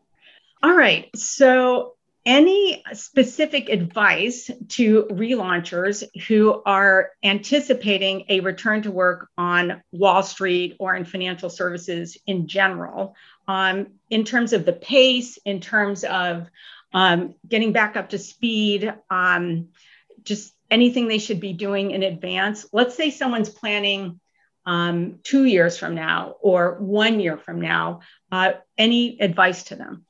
All 0.63 0.75
right. 0.75 1.09
So 1.15 1.93
any 2.25 2.83
specific 2.91 3.69
advice 3.69 4.51
to 4.69 5.03
relaunchers 5.11 6.03
who 6.27 6.61
are 6.65 7.11
anticipating 7.23 8.25
a 8.27 8.41
return 8.41 8.81
to 8.81 8.91
work 8.91 9.29
on 9.37 9.81
Wall 9.93 10.23
Street 10.23 10.75
or 10.77 10.93
in 10.95 11.05
financial 11.05 11.49
services 11.49 12.17
in 12.27 12.47
general, 12.47 13.15
um, 13.47 13.87
in 14.09 14.25
terms 14.25 14.51
of 14.51 14.65
the 14.65 14.73
pace, 14.73 15.37
in 15.45 15.61
terms 15.61 16.03
of 16.03 16.49
um, 16.93 17.35
getting 17.47 17.71
back 17.71 17.95
up 17.95 18.09
to 18.09 18.17
speed, 18.17 18.93
um, 19.09 19.69
just 20.23 20.53
anything 20.69 21.07
they 21.07 21.19
should 21.19 21.39
be 21.39 21.53
doing 21.53 21.91
in 21.91 22.03
advance? 22.03 22.65
Let's 22.73 22.95
say 22.95 23.11
someone's 23.11 23.49
planning 23.49 24.19
um, 24.65 25.19
two 25.23 25.45
years 25.45 25.77
from 25.77 25.95
now 25.95 26.35
or 26.41 26.75
one 26.79 27.21
year 27.21 27.37
from 27.37 27.61
now. 27.61 28.01
Uh, 28.31 28.53
any 28.77 29.21
advice 29.21 29.63
to 29.65 29.75
them? 29.75 30.06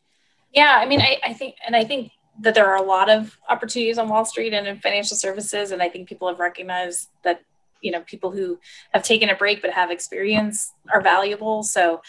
Yeah, 0.54 0.78
I 0.80 0.86
mean, 0.86 1.02
I, 1.02 1.18
I 1.24 1.34
think, 1.34 1.56
and 1.66 1.76
I 1.76 1.84
think 1.84 2.12
that 2.42 2.56
there 2.56 2.68
are 2.68 2.78
a 2.78 2.84
lot 2.84 3.10
of 3.10 3.38
opportunities 3.50 3.98
on 3.98 4.10
Wall 4.10 4.26
Street 4.26 4.54
and 4.54 4.68
in 4.68 4.80
financial 4.80 5.18
services. 5.18 5.72
And 5.72 5.82
I 5.82 5.90
think 5.90 6.08
people 6.08 6.28
have 6.28 6.40
recognized 6.40 7.10
that, 7.24 7.42
you 7.82 7.92
know, 7.92 8.02
people 8.02 8.32
who 8.32 8.60
have 8.94 9.04
taken 9.04 9.30
a 9.30 9.36
break 9.36 9.62
but 9.62 9.72
have 9.72 9.92
experience 9.92 10.74
are 10.92 11.02
valuable. 11.02 11.64
So 11.64 12.02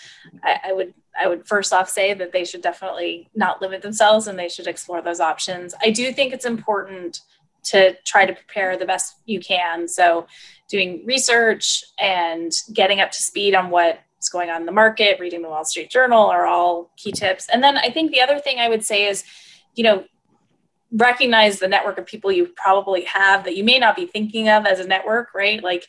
I, 0.43 0.61
I 0.67 0.73
would, 0.73 0.95
I 1.21 1.29
would 1.29 1.47
first 1.47 1.73
off 1.73 1.89
say 1.89 2.15
that 2.15 2.33
they 2.33 2.45
should 2.45 2.63
definitely 2.63 3.29
not 3.35 3.61
limit 3.61 3.83
themselves 3.83 4.27
and 4.27 4.39
they 4.39 4.49
should 4.49 4.67
explore 4.67 5.03
those 5.03 5.21
options. 5.21 5.75
I 5.83 5.91
do 5.91 6.13
think 6.13 6.33
it's 6.33 6.47
important 6.47 7.21
to 7.65 7.95
try 8.05 8.25
to 8.25 8.33
prepare 8.33 8.77
the 8.77 8.87
best 8.87 9.17
you 9.27 9.41
can. 9.41 9.89
So 9.89 10.27
doing 10.69 11.03
research 11.05 11.85
and 11.99 12.53
getting 12.73 13.01
up 13.01 13.11
to 13.13 13.23
speed 13.23 13.55
on 13.55 13.71
what's 14.19 14.29
going 14.31 14.51
on 14.51 14.61
in 14.61 14.67
the 14.67 14.73
market, 14.73 15.21
reading 15.21 15.43
the 15.43 15.49
Wall 15.49 15.65
Street 15.65 15.91
Journal 15.91 16.27
are 16.27 16.45
all 16.45 16.91
key 16.97 17.13
tips. 17.13 17.49
And 17.49 17.63
then 17.63 17.79
I 17.79 17.89
think 17.91 18.11
the 18.11 18.21
other 18.21 18.41
thing 18.41 18.59
I 18.59 18.69
would 18.69 18.85
say 18.85 19.07
is, 19.07 19.23
you 19.77 19.85
know, 19.85 20.05
recognize 20.91 21.61
the 21.61 21.69
network 21.69 21.99
of 21.99 22.07
people 22.07 22.33
you 22.33 22.49
probably 22.57 23.05
have 23.05 23.45
that 23.45 23.57
you 23.57 23.63
may 23.63 23.79
not 23.79 23.95
be 23.95 24.07
thinking 24.07 24.49
of 24.49 24.67
as 24.67 24.81
a 24.81 24.89
network, 24.89 25.29
right? 25.37 25.63
Like 25.63 25.87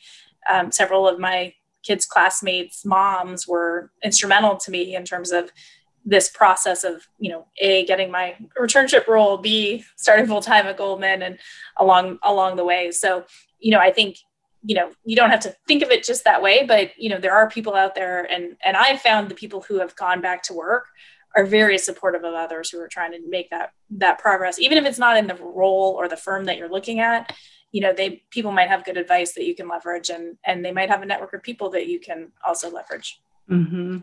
um, 0.48 0.72
several 0.72 1.08
of 1.08 1.20
my 1.20 1.56
kids' 1.82 2.06
classmates' 2.06 2.86
moms 2.86 3.48
were 3.48 3.92
instrumental 4.04 4.58
to 4.58 4.70
me 4.70 4.96
in 4.96 5.06
terms 5.06 5.32
of 5.32 5.52
this 6.06 6.30
process 6.30 6.84
of, 6.84 7.08
you 7.18 7.32
know, 7.32 7.48
a 7.60 7.84
getting 7.86 8.12
my 8.12 8.36
returnship 8.62 9.08
role, 9.08 9.38
b 9.38 9.84
starting 9.96 10.28
full 10.28 10.42
time 10.42 10.68
at 10.68 10.78
Goldman, 10.78 11.24
and 11.24 11.40
along 11.78 12.20
along 12.22 12.58
the 12.58 12.66
way. 12.66 12.92
So, 12.92 13.26
you 13.60 13.72
know, 13.72 13.80
I 13.80 13.92
think 13.92 14.18
you 14.64 14.76
know 14.76 14.92
you 15.06 15.16
don't 15.16 15.30
have 15.30 15.40
to 15.40 15.56
think 15.68 15.84
of 15.84 15.90
it 15.90 16.04
just 16.04 16.24
that 16.24 16.42
way 16.42 16.66
but 16.66 16.92
you 16.98 17.10
know 17.10 17.18
there 17.18 17.34
are 17.34 17.50
people 17.50 17.76
out 17.76 17.96
there 17.96 18.24
and 18.32 18.58
and 18.64 18.76
i've 18.76 19.02
found 19.02 19.30
the 19.30 19.36
people 19.36 19.62
who 19.62 19.80
have 19.80 19.96
gone 19.96 20.22
back 20.22 20.44
to 20.44 20.54
work 20.54 20.88
are 21.36 21.46
very 21.46 21.78
supportive 21.78 22.24
of 22.24 22.34
others 22.34 22.70
who 22.70 22.80
are 22.80 22.88
trying 22.88 23.12
to 23.12 23.20
make 23.30 23.50
that 23.50 23.72
that 23.90 24.20
progress 24.20 24.60
even 24.60 24.78
if 24.78 24.86
it's 24.86 25.00
not 25.00 25.18
in 25.18 25.28
the 25.28 25.36
role 25.36 25.96
or 25.98 26.08
the 26.08 26.18
firm 26.18 26.46
that 26.46 26.58
you're 26.58 26.70
looking 26.70 27.00
at 27.00 27.34
you 27.72 27.82
know 27.82 27.94
they 27.94 28.24
people 28.32 28.52
might 28.52 28.68
have 28.68 28.84
good 28.84 28.98
advice 28.98 29.34
that 29.34 29.46
you 29.46 29.56
can 29.56 29.68
leverage 29.68 30.10
and 30.10 30.38
and 30.46 30.64
they 30.64 30.72
might 30.72 30.90
have 30.90 31.02
a 31.02 31.06
network 31.06 31.34
of 31.34 31.44
people 31.44 31.70
that 31.70 31.88
you 31.88 32.00
can 32.00 32.32
also 32.46 32.70
leverage 32.70 33.22
mm-hmm. 33.50 34.00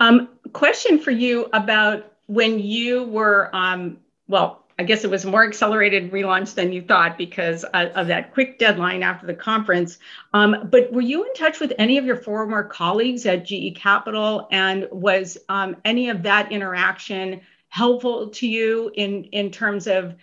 um, 0.00 0.28
question 0.52 0.98
for 0.98 1.10
you 1.10 1.48
about 1.52 2.12
when 2.26 2.58
you 2.58 3.04
were 3.04 3.50
um, 3.52 3.98
well 4.28 4.61
I 4.82 4.84
guess 4.84 5.04
it 5.04 5.10
was 5.10 5.24
more 5.24 5.46
accelerated 5.46 6.10
relaunch 6.10 6.54
than 6.54 6.72
you 6.72 6.82
thought 6.82 7.16
because 7.16 7.62
of 7.62 8.08
that 8.08 8.34
quick 8.34 8.58
deadline 8.58 9.04
after 9.04 9.28
the 9.28 9.34
conference. 9.34 10.00
Um, 10.34 10.68
but 10.72 10.92
were 10.92 11.00
you 11.00 11.22
in 11.24 11.32
touch 11.34 11.60
with 11.60 11.72
any 11.78 11.98
of 11.98 12.04
your 12.04 12.16
former 12.16 12.64
colleagues 12.64 13.24
at 13.24 13.46
GE 13.46 13.76
Capital? 13.76 14.48
And 14.50 14.88
was 14.90 15.38
um, 15.48 15.76
any 15.84 16.08
of 16.08 16.24
that 16.24 16.50
interaction 16.50 17.42
helpful 17.68 18.30
to 18.30 18.48
you 18.48 18.90
in, 18.96 19.22
in 19.26 19.52
terms 19.52 19.86
of? 19.86 20.16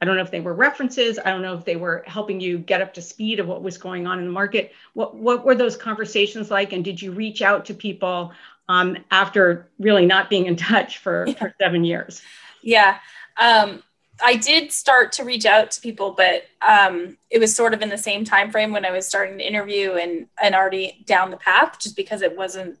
I 0.00 0.06
don't 0.06 0.16
know 0.16 0.22
if 0.22 0.30
they 0.30 0.40
were 0.40 0.54
references. 0.54 1.18
I 1.18 1.28
don't 1.28 1.42
know 1.42 1.58
if 1.58 1.66
they 1.66 1.76
were 1.76 2.02
helping 2.06 2.40
you 2.40 2.56
get 2.56 2.80
up 2.80 2.94
to 2.94 3.02
speed 3.02 3.38
of 3.38 3.46
what 3.46 3.62
was 3.62 3.76
going 3.76 4.06
on 4.06 4.18
in 4.18 4.24
the 4.24 4.32
market. 4.32 4.72
What, 4.94 5.14
what 5.14 5.44
were 5.44 5.54
those 5.54 5.76
conversations 5.76 6.50
like? 6.50 6.72
And 6.72 6.82
did 6.82 7.02
you 7.02 7.12
reach 7.12 7.42
out 7.42 7.66
to 7.66 7.74
people 7.74 8.32
um, 8.66 8.96
after 9.10 9.68
really 9.78 10.06
not 10.06 10.30
being 10.30 10.46
in 10.46 10.56
touch 10.56 10.96
for, 10.96 11.26
yeah. 11.26 11.34
for 11.34 11.54
seven 11.60 11.84
years? 11.84 12.22
Yeah. 12.62 12.96
Um, 13.36 13.82
I 14.22 14.36
did 14.36 14.72
start 14.72 15.12
to 15.12 15.24
reach 15.24 15.46
out 15.46 15.70
to 15.72 15.80
people, 15.80 16.12
but 16.12 16.44
um, 16.66 17.16
it 17.30 17.38
was 17.38 17.54
sort 17.54 17.74
of 17.74 17.82
in 17.82 17.88
the 17.88 17.98
same 17.98 18.24
time 18.24 18.50
frame 18.50 18.72
when 18.72 18.84
I 18.84 18.90
was 18.90 19.06
starting 19.06 19.38
to 19.38 19.46
interview 19.46 19.92
and 19.92 20.26
and 20.42 20.54
already 20.54 21.02
down 21.06 21.30
the 21.30 21.36
path, 21.36 21.78
just 21.80 21.96
because 21.96 22.22
it 22.22 22.36
wasn't 22.36 22.78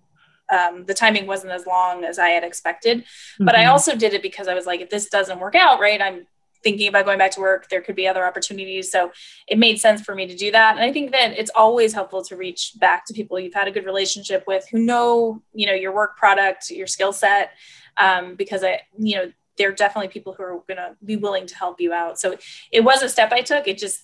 um, 0.50 0.84
the 0.84 0.94
timing 0.94 1.26
wasn't 1.26 1.52
as 1.52 1.66
long 1.66 2.04
as 2.04 2.18
I 2.18 2.30
had 2.30 2.44
expected. 2.44 2.98
Mm-hmm. 3.00 3.44
But 3.44 3.54
I 3.54 3.62
mm-hmm. 3.62 3.70
also 3.70 3.96
did 3.96 4.14
it 4.14 4.22
because 4.22 4.48
I 4.48 4.54
was 4.54 4.66
like, 4.66 4.80
if 4.80 4.90
this 4.90 5.08
doesn't 5.08 5.38
work 5.38 5.54
out, 5.54 5.80
right, 5.80 6.00
I'm 6.00 6.26
thinking 6.62 6.88
about 6.88 7.04
going 7.06 7.18
back 7.18 7.30
to 7.32 7.40
work. 7.40 7.68
There 7.68 7.80
could 7.80 7.96
be 7.96 8.06
other 8.06 8.24
opportunities, 8.24 8.90
so 8.90 9.12
it 9.48 9.58
made 9.58 9.80
sense 9.80 10.02
for 10.02 10.14
me 10.14 10.26
to 10.26 10.36
do 10.36 10.50
that. 10.50 10.76
And 10.76 10.84
I 10.84 10.92
think 10.92 11.12
that 11.12 11.38
it's 11.38 11.50
always 11.54 11.92
helpful 11.92 12.22
to 12.24 12.36
reach 12.36 12.72
back 12.78 13.06
to 13.06 13.14
people 13.14 13.38
you've 13.38 13.54
had 13.54 13.68
a 13.68 13.70
good 13.70 13.86
relationship 13.86 14.44
with, 14.46 14.66
who 14.70 14.78
know 14.78 15.42
you 15.52 15.66
know 15.66 15.74
your 15.74 15.92
work 15.92 16.16
product, 16.16 16.70
your 16.70 16.86
skill 16.86 17.12
set, 17.12 17.52
um, 17.96 18.34
because 18.34 18.62
I 18.62 18.82
you 18.98 19.16
know 19.16 19.32
there 19.60 19.68
are 19.68 19.72
definitely 19.72 20.08
people 20.08 20.32
who 20.32 20.42
are 20.42 20.62
going 20.66 20.78
to 20.78 20.96
be 21.04 21.16
willing 21.16 21.46
to 21.46 21.54
help 21.54 21.82
you 21.82 21.92
out. 21.92 22.18
So 22.18 22.38
it 22.72 22.80
was 22.80 23.02
a 23.02 23.10
step 23.10 23.30
I 23.30 23.42
took. 23.42 23.68
It 23.68 23.76
just, 23.76 24.00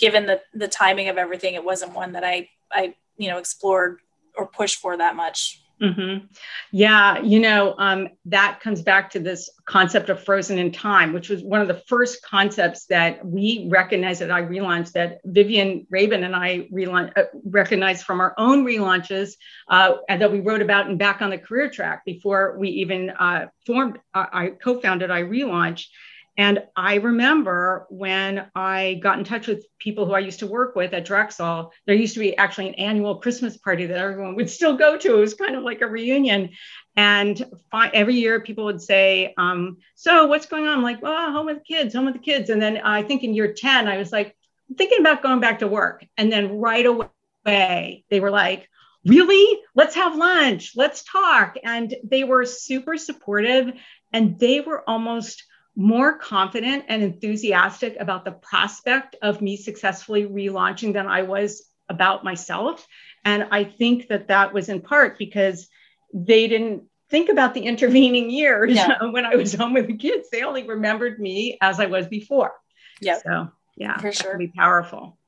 given 0.00 0.24
the 0.24 0.40
the 0.54 0.66
timing 0.66 1.08
of 1.10 1.18
everything, 1.18 1.54
it 1.54 1.62
wasn't 1.62 1.92
one 1.92 2.12
that 2.12 2.24
I 2.24 2.48
I 2.72 2.94
you 3.18 3.28
know 3.28 3.36
explored 3.36 3.98
or 4.34 4.46
pushed 4.46 4.78
for 4.80 4.96
that 4.96 5.14
much. 5.14 5.62
Mm-hmm. 5.82 6.24
Yeah, 6.72 7.20
you 7.20 7.38
know, 7.38 7.74
um, 7.76 8.08
that 8.24 8.60
comes 8.62 8.80
back 8.80 9.10
to 9.10 9.18
this 9.18 9.50
concept 9.66 10.08
of 10.08 10.24
frozen 10.24 10.58
in 10.58 10.72
time, 10.72 11.12
which 11.12 11.28
was 11.28 11.42
one 11.42 11.60
of 11.60 11.68
the 11.68 11.82
first 11.86 12.22
concepts 12.22 12.86
that 12.86 13.24
we 13.24 13.68
recognized 13.70 14.22
that 14.22 14.30
I 14.30 14.40
relaunched, 14.40 14.92
that 14.92 15.18
Vivian 15.24 15.86
Rabin 15.90 16.24
and 16.24 16.34
I 16.34 16.68
relaunch, 16.72 17.12
uh, 17.18 17.24
recognized 17.44 18.04
from 18.04 18.20
our 18.20 18.34
own 18.38 18.64
relaunches, 18.64 19.34
uh, 19.68 19.96
and 20.08 20.22
that 20.22 20.32
we 20.32 20.40
wrote 20.40 20.62
about 20.62 20.88
in 20.88 20.96
Back 20.96 21.20
on 21.20 21.28
the 21.28 21.38
Career 21.38 21.68
Track 21.68 22.06
before 22.06 22.56
we 22.58 22.70
even 22.70 23.10
uh, 23.10 23.48
formed, 23.66 23.98
uh, 24.14 24.26
I 24.32 24.48
co 24.48 24.80
founded 24.80 25.10
iRelaunch. 25.10 25.88
And 26.38 26.64
I 26.76 26.96
remember 26.96 27.86
when 27.88 28.50
I 28.54 29.00
got 29.02 29.18
in 29.18 29.24
touch 29.24 29.46
with 29.46 29.66
people 29.78 30.04
who 30.04 30.12
I 30.12 30.18
used 30.18 30.40
to 30.40 30.46
work 30.46 30.76
with 30.76 30.92
at 30.92 31.06
Drexel, 31.06 31.72
there 31.86 31.94
used 31.94 32.14
to 32.14 32.20
be 32.20 32.36
actually 32.36 32.68
an 32.68 32.74
annual 32.74 33.16
Christmas 33.16 33.56
party 33.56 33.86
that 33.86 33.96
everyone 33.96 34.36
would 34.36 34.50
still 34.50 34.76
go 34.76 34.98
to. 34.98 35.16
It 35.16 35.20
was 35.20 35.34
kind 35.34 35.56
of 35.56 35.62
like 35.62 35.80
a 35.80 35.86
reunion. 35.86 36.50
And 36.94 37.42
fi- 37.70 37.88
every 37.88 38.16
year 38.16 38.40
people 38.40 38.66
would 38.66 38.82
say, 38.82 39.32
um, 39.38 39.78
So 39.94 40.26
what's 40.26 40.46
going 40.46 40.66
on? 40.66 40.78
I'm 40.78 40.82
like, 40.82 41.00
Well, 41.00 41.32
home 41.32 41.46
with 41.46 41.58
the 41.58 41.74
kids, 41.74 41.94
home 41.94 42.04
with 42.04 42.14
the 42.14 42.20
kids. 42.20 42.50
And 42.50 42.60
then 42.60 42.78
I 42.78 43.02
think 43.02 43.22
in 43.22 43.34
year 43.34 43.54
10, 43.54 43.88
I 43.88 43.96
was 43.96 44.12
like, 44.12 44.36
I'm 44.68 44.76
thinking 44.76 45.00
about 45.00 45.22
going 45.22 45.40
back 45.40 45.60
to 45.60 45.68
work. 45.68 46.04
And 46.18 46.30
then 46.30 46.58
right 46.58 46.84
away, 46.84 48.04
they 48.10 48.20
were 48.20 48.30
like, 48.30 48.68
Really? 49.06 49.60
Let's 49.74 49.94
have 49.94 50.16
lunch. 50.16 50.72
Let's 50.74 51.04
talk. 51.04 51.56
And 51.62 51.94
they 52.02 52.24
were 52.24 52.44
super 52.44 52.98
supportive 52.98 53.72
and 54.12 54.38
they 54.38 54.60
were 54.60 54.82
almost 54.88 55.44
more 55.76 56.16
confident 56.16 56.86
and 56.88 57.02
enthusiastic 57.02 57.96
about 58.00 58.24
the 58.24 58.32
prospect 58.32 59.14
of 59.20 59.42
me 59.42 59.56
successfully 59.56 60.24
relaunching 60.24 60.94
than 60.94 61.06
I 61.06 61.22
was 61.22 61.62
about 61.88 62.24
myself. 62.24 62.86
And 63.24 63.46
I 63.50 63.64
think 63.64 64.08
that 64.08 64.28
that 64.28 64.54
was 64.54 64.70
in 64.70 64.80
part 64.80 65.18
because 65.18 65.68
they 66.14 66.48
didn't 66.48 66.84
think 67.10 67.28
about 67.28 67.54
the 67.54 67.60
intervening 67.60 68.30
years 68.30 68.74
yeah. 68.74 68.96
when 69.10 69.26
I 69.26 69.36
was 69.36 69.52
home 69.52 69.74
with 69.74 69.86
the 69.86 69.96
kids. 69.96 70.28
They 70.30 70.42
only 70.42 70.66
remembered 70.66 71.20
me 71.20 71.58
as 71.60 71.78
I 71.78 71.86
was 71.86 72.06
before. 72.06 72.52
Yeah. 73.00 73.18
So 73.18 73.48
yeah, 73.76 73.98
for 73.98 74.12
sure. 74.12 74.38
Be 74.38 74.48
powerful. 74.48 75.18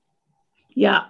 Yeah. 0.75 1.07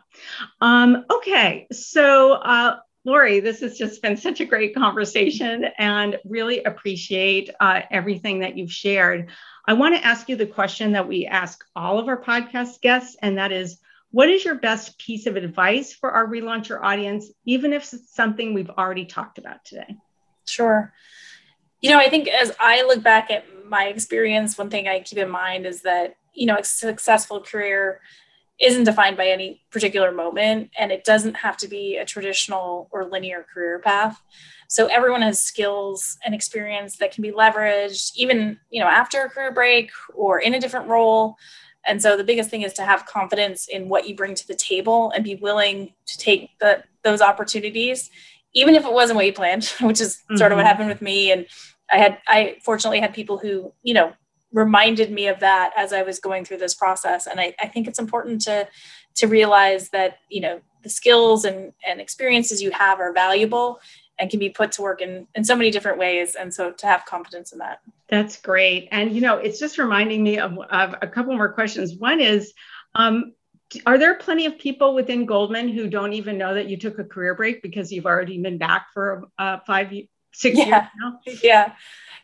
Um, 0.61 1.05
okay. 1.11 1.68
So 1.70 2.33
uh, 2.33 2.79
Lori, 3.09 3.40
this 3.40 3.61
has 3.61 3.79
just 3.79 4.03
been 4.03 4.18
such 4.18 4.40
a 4.40 4.44
great 4.44 4.75
conversation 4.75 5.64
and 5.79 6.18
really 6.27 6.62
appreciate 6.62 7.49
uh, 7.59 7.81
everything 7.90 8.40
that 8.40 8.59
you've 8.59 8.71
shared. 8.71 9.31
I 9.66 9.73
want 9.73 9.94
to 9.97 10.05
ask 10.05 10.29
you 10.29 10.37
the 10.37 10.44
question 10.44 10.92
that 10.92 11.09
we 11.09 11.25
ask 11.25 11.64
all 11.75 11.99
of 11.99 12.09
our 12.09 12.23
podcast 12.23 12.83
guests, 12.83 13.16
and 13.23 13.38
that 13.38 13.51
is 13.51 13.81
what 14.11 14.29
is 14.29 14.44
your 14.44 14.57
best 14.57 14.99
piece 14.99 15.27
of 15.27 15.37
advice 15.37 15.94
for 15.94 16.11
our 16.11 16.27
relauncher 16.27 16.83
audience, 16.83 17.31
even 17.47 17.73
if 17.73 17.90
it's 17.94 18.14
something 18.14 18.53
we've 18.53 18.68
already 18.68 19.07
talked 19.07 19.38
about 19.38 19.64
today? 19.64 19.97
Sure. 20.44 20.92
You 21.81 21.88
know, 21.88 21.99
I 21.99 22.11
think 22.11 22.29
as 22.29 22.53
I 22.61 22.83
look 22.83 23.03
back 23.03 23.31
at 23.31 23.47
my 23.66 23.87
experience, 23.87 24.59
one 24.59 24.68
thing 24.68 24.87
I 24.87 25.01
keep 25.01 25.18
in 25.18 25.31
mind 25.31 25.64
is 25.64 25.81
that, 25.81 26.16
you 26.35 26.44
know, 26.44 26.57
a 26.57 26.64
successful 26.64 27.40
career 27.40 28.03
isn't 28.61 28.85
defined 28.85 29.16
by 29.16 29.29
any 29.29 29.61
particular 29.71 30.11
moment 30.11 30.71
and 30.79 30.90
it 30.90 31.05
doesn't 31.05 31.35
have 31.35 31.57
to 31.57 31.68
be 31.68 31.97
a 31.97 32.05
traditional 32.05 32.88
or 32.90 33.05
linear 33.05 33.47
career 33.53 33.79
path 33.79 34.21
so 34.68 34.87
everyone 34.87 35.23
has 35.23 35.40
skills 35.40 36.18
and 36.25 36.35
experience 36.35 36.97
that 36.97 37.12
can 37.12 37.23
be 37.23 37.31
leveraged 37.31 38.12
even 38.16 38.59
you 38.71 38.81
know 38.81 38.88
after 38.88 39.23
a 39.23 39.29
career 39.29 39.53
break 39.53 39.90
or 40.14 40.40
in 40.40 40.55
a 40.55 40.61
different 40.61 40.88
role 40.88 41.37
and 41.87 42.03
so 42.03 42.16
the 42.16 42.25
biggest 42.25 42.51
thing 42.51 42.62
is 42.62 42.73
to 42.75 42.83
have 42.83 43.07
confidence 43.07 43.68
in 43.68 43.88
what 43.88 44.09
you 44.09 44.14
bring 44.14 44.35
to 44.35 44.47
the 44.47 44.55
table 44.55 45.11
and 45.14 45.25
be 45.25 45.37
willing 45.37 45.92
to 46.07 46.18
take 46.18 46.51
the, 46.61 46.83
those 47.03 47.21
opportunities 47.21 48.11
even 48.55 48.75
if 48.75 48.85
it 48.85 48.92
wasn't 48.92 49.16
what 49.16 49.27
you 49.27 49.33
planned 49.33 49.64
which 49.81 50.01
is 50.01 50.16
mm-hmm. 50.16 50.37
sort 50.37 50.53
of 50.53 50.57
what 50.57 50.62
mm-hmm. 50.62 50.68
happened 50.68 50.88
with 50.88 51.03
me 51.03 51.31
and 51.31 51.47
i 51.92 51.97
had 51.97 52.18
i 52.27 52.57
fortunately 52.64 53.01
had 53.01 53.14
people 53.14 53.38
who 53.38 53.73
you 53.83 53.94
know 53.94 54.12
reminded 54.52 55.11
me 55.11 55.28
of 55.28 55.40
that 55.40 55.72
as 55.76 55.92
I 55.92 56.02
was 56.02 56.18
going 56.18 56.44
through 56.44 56.58
this 56.58 56.74
process. 56.74 57.26
And 57.26 57.40
I, 57.40 57.54
I 57.61 57.68
think 57.68 57.87
it's 57.87 57.98
important 57.98 58.40
to 58.42 58.68
to 59.16 59.26
realize 59.26 59.88
that 59.90 60.18
you 60.28 60.40
know 60.40 60.61
the 60.82 60.88
skills 60.88 61.44
and, 61.44 61.72
and 61.87 62.00
experiences 62.00 62.62
you 62.62 62.70
have 62.70 63.00
are 63.00 63.12
valuable 63.12 63.80
and 64.18 64.30
can 64.30 64.40
be 64.40 64.50
put 64.50 64.72
to 64.72 64.82
work 64.82 65.00
in, 65.00 65.26
in 65.34 65.44
so 65.44 65.54
many 65.54 65.70
different 65.70 65.98
ways. 65.98 66.34
And 66.34 66.52
so 66.52 66.72
to 66.72 66.87
have 66.87 67.04
confidence 67.04 67.52
in 67.52 67.58
that. 67.58 67.80
That's 68.08 68.40
great. 68.40 68.88
And 68.90 69.12
you 69.12 69.20
know, 69.20 69.37
it's 69.37 69.58
just 69.58 69.78
reminding 69.78 70.22
me 70.22 70.38
of, 70.38 70.58
of 70.70 70.94
a 71.02 71.06
couple 71.06 71.37
more 71.37 71.52
questions. 71.52 71.94
One 71.94 72.20
is 72.20 72.52
um, 72.94 73.34
are 73.84 73.98
there 73.98 74.14
plenty 74.14 74.46
of 74.46 74.58
people 74.58 74.94
within 74.94 75.26
Goldman 75.26 75.68
who 75.68 75.88
don't 75.88 76.14
even 76.14 76.38
know 76.38 76.54
that 76.54 76.68
you 76.68 76.76
took 76.76 76.98
a 76.98 77.04
career 77.04 77.34
break 77.34 77.62
because 77.62 77.92
you've 77.92 78.06
already 78.06 78.40
been 78.40 78.58
back 78.58 78.87
for 78.94 79.28
uh, 79.38 79.58
five, 79.66 79.92
six 80.32 80.58
yeah. 80.58 80.64
years 80.64 80.82
now? 81.00 81.20
Yeah, 81.42 81.72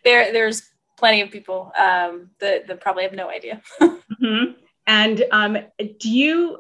there, 0.05 0.33
there's 0.33 0.71
plenty 0.97 1.23
of 1.23 1.31
people 1.31 1.73
um, 1.79 2.31
that, 2.41 2.67
that 2.67 2.81
probably 2.81 3.05
have 3.05 3.13
no 3.13 3.29
idea. 3.29 3.61
mm-hmm. 3.81 4.53
And 4.87 5.25
um, 5.33 5.59
do 5.79 6.11
you 6.11 6.59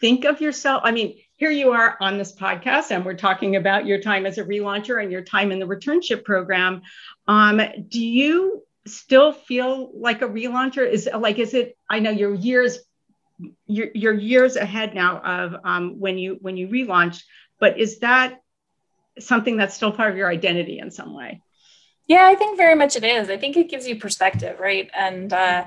think 0.00 0.24
of 0.24 0.40
yourself? 0.40 0.82
I 0.84 0.92
mean, 0.92 1.18
here 1.36 1.50
you 1.50 1.72
are 1.72 1.96
on 2.00 2.18
this 2.18 2.34
podcast, 2.34 2.90
and 2.90 3.04
we're 3.04 3.14
talking 3.14 3.56
about 3.56 3.86
your 3.86 4.00
time 4.00 4.26
as 4.26 4.38
a 4.38 4.44
relauncher 4.44 5.02
and 5.02 5.12
your 5.12 5.22
time 5.22 5.52
in 5.52 5.58
the 5.58 5.66
returnship 5.66 6.24
program. 6.24 6.82
Um, 7.28 7.60
do 7.88 8.04
you 8.04 8.62
still 8.86 9.32
feel 9.32 9.90
like 9.94 10.22
a 10.22 10.28
relauncher? 10.28 10.88
Is 10.88 11.08
like, 11.14 11.38
is 11.38 11.54
it? 11.54 11.76
I 11.90 12.00
know 12.00 12.10
you're 12.10 12.34
years, 12.34 12.78
you're, 13.66 13.90
you're 13.94 14.14
years 14.14 14.56
ahead 14.56 14.94
now 14.94 15.18
of 15.18 15.56
um, 15.62 16.00
when 16.00 16.18
you 16.18 16.38
when 16.40 16.56
you 16.56 16.68
relaunched, 16.68 17.22
but 17.60 17.78
is 17.78 17.98
that 17.98 18.40
something 19.18 19.56
that's 19.56 19.74
still 19.74 19.92
part 19.92 20.10
of 20.10 20.16
your 20.16 20.28
identity 20.28 20.78
in 20.78 20.90
some 20.90 21.14
way? 21.14 21.42
Yeah, 22.08 22.26
I 22.26 22.34
think 22.36 22.56
very 22.56 22.74
much 22.74 22.96
it 22.96 23.04
is. 23.04 23.28
I 23.30 23.36
think 23.36 23.56
it 23.56 23.68
gives 23.68 23.86
you 23.86 23.96
perspective, 23.96 24.60
right? 24.60 24.88
And 24.94 25.32
uh, 25.32 25.64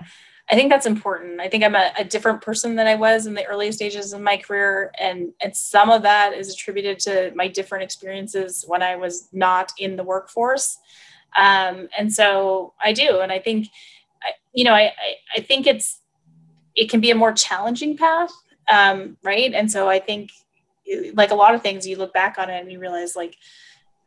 I 0.50 0.56
think 0.56 0.70
that's 0.72 0.86
important. 0.86 1.42
I 1.42 1.50
think 1.50 1.64
I'm 1.64 1.76
a, 1.76 1.92
a, 1.98 2.04
different 2.04 2.42
person 2.42 2.76
than 2.76 2.88
I 2.88 2.96
was 2.96 3.28
in 3.28 3.34
the 3.34 3.46
early 3.46 3.72
stages 3.72 4.14
of 4.14 4.22
my 4.22 4.38
career, 4.38 4.92
and 4.98 5.34
and 5.44 5.56
some 5.56 5.90
of 5.90 6.02
that 6.04 6.34
is 6.34 6.52
attributed 6.52 6.98
to 7.00 7.32
my 7.36 7.48
different 7.48 7.84
experiences 7.84 8.64
when 8.68 8.82
I 8.82 8.96
was 8.96 9.30
not 9.34 9.74
in 9.78 9.96
the 9.96 10.04
workforce. 10.04 10.78
Um, 11.38 11.90
and 11.98 12.12
so 12.12 12.74
I 12.84 12.94
do, 12.94 13.20
and 13.20 13.32
I 13.32 13.40
think, 13.40 13.68
you 14.54 14.64
know, 14.64 14.74
I, 14.74 14.86
I, 14.86 15.16
I 15.38 15.40
think 15.42 15.68
it's 15.68 16.00
it 16.76 16.90
can 16.90 17.02
be 17.02 17.12
a 17.12 17.16
more 17.16 17.34
challenging 17.34 17.98
path, 17.98 18.32
um, 18.72 19.18
right? 19.24 19.54
And 19.54 19.70
so 19.72 19.90
I 19.90 20.00
think, 20.00 20.32
like 21.14 21.30
a 21.30 21.36
lot 21.36 21.54
of 21.54 21.62
things, 21.62 21.86
you 21.86 21.98
look 21.98 22.14
back 22.14 22.40
on 22.40 22.50
it 22.50 22.62
and 22.62 22.72
you 22.72 22.80
realize, 22.80 23.16
like 23.16 23.36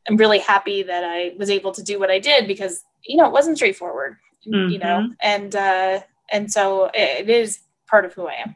I'm 0.08 0.16
really 0.16 0.38
happy 0.38 0.82
that 0.82 1.04
I 1.04 1.34
was 1.38 1.50
able 1.50 1.72
to 1.72 1.82
do 1.82 1.98
what 1.98 2.10
I 2.10 2.18
did 2.18 2.46
because 2.46 2.84
you 3.04 3.16
know 3.16 3.26
it 3.26 3.32
wasn't 3.32 3.56
straightforward, 3.56 4.16
mm-hmm. 4.46 4.70
you 4.70 4.78
know, 4.78 5.08
and 5.22 5.54
uh, 5.54 6.00
and 6.30 6.50
so 6.50 6.90
it 6.92 7.28
is 7.28 7.60
part 7.88 8.04
of 8.04 8.12
who 8.14 8.26
I 8.26 8.34
am. 8.44 8.54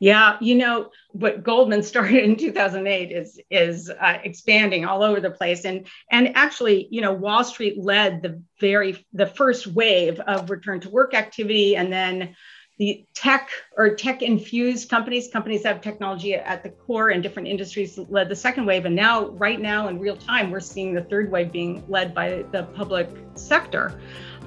Yeah, 0.00 0.36
you 0.40 0.54
know 0.54 0.90
what 1.12 1.42
Goldman 1.42 1.82
started 1.82 2.22
in 2.22 2.36
2008 2.36 3.10
is 3.10 3.40
is 3.50 3.90
uh, 3.90 4.18
expanding 4.22 4.84
all 4.84 5.02
over 5.02 5.20
the 5.20 5.30
place, 5.30 5.64
and 5.64 5.86
and 6.10 6.36
actually, 6.36 6.88
you 6.90 7.00
know, 7.00 7.12
Wall 7.12 7.44
Street 7.44 7.78
led 7.78 8.22
the 8.22 8.40
very 8.60 9.04
the 9.12 9.26
first 9.26 9.66
wave 9.66 10.20
of 10.20 10.50
return 10.50 10.80
to 10.80 10.90
work 10.90 11.14
activity, 11.14 11.76
and 11.76 11.92
then 11.92 12.36
the 12.78 13.04
tech 13.12 13.50
or 13.76 13.94
tech 13.94 14.22
infused 14.22 14.88
companies, 14.88 15.28
companies 15.28 15.64
that 15.64 15.74
have 15.74 15.82
technology 15.82 16.34
at 16.34 16.62
the 16.62 16.70
core 16.70 17.10
in 17.10 17.20
different 17.20 17.48
industries 17.48 17.98
led 18.08 18.28
the 18.28 18.36
second 18.36 18.66
wave. 18.66 18.84
And 18.84 18.94
now, 18.94 19.28
right 19.30 19.60
now 19.60 19.88
in 19.88 19.98
real 19.98 20.16
time, 20.16 20.50
we're 20.50 20.60
seeing 20.60 20.94
the 20.94 21.02
third 21.02 21.30
wave 21.30 21.50
being 21.50 21.84
led 21.88 22.14
by 22.14 22.44
the 22.52 22.62
public 22.74 23.08
sector. 23.34 24.00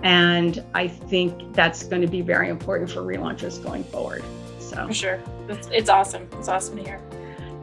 And 0.03 0.63
I 0.73 0.87
think 0.87 1.53
that's 1.53 1.83
going 1.83 2.01
to 2.01 2.07
be 2.07 2.21
very 2.21 2.49
important 2.49 2.89
for 2.89 3.01
relaunchers 3.01 3.61
going 3.61 3.83
forward. 3.83 4.23
So, 4.59 4.87
for 4.87 4.93
sure. 4.93 5.19
It's, 5.49 5.67
it's 5.67 5.89
awesome. 5.89 6.27
It's 6.39 6.47
awesome 6.47 6.77
to 6.77 6.83
hear. 6.83 7.01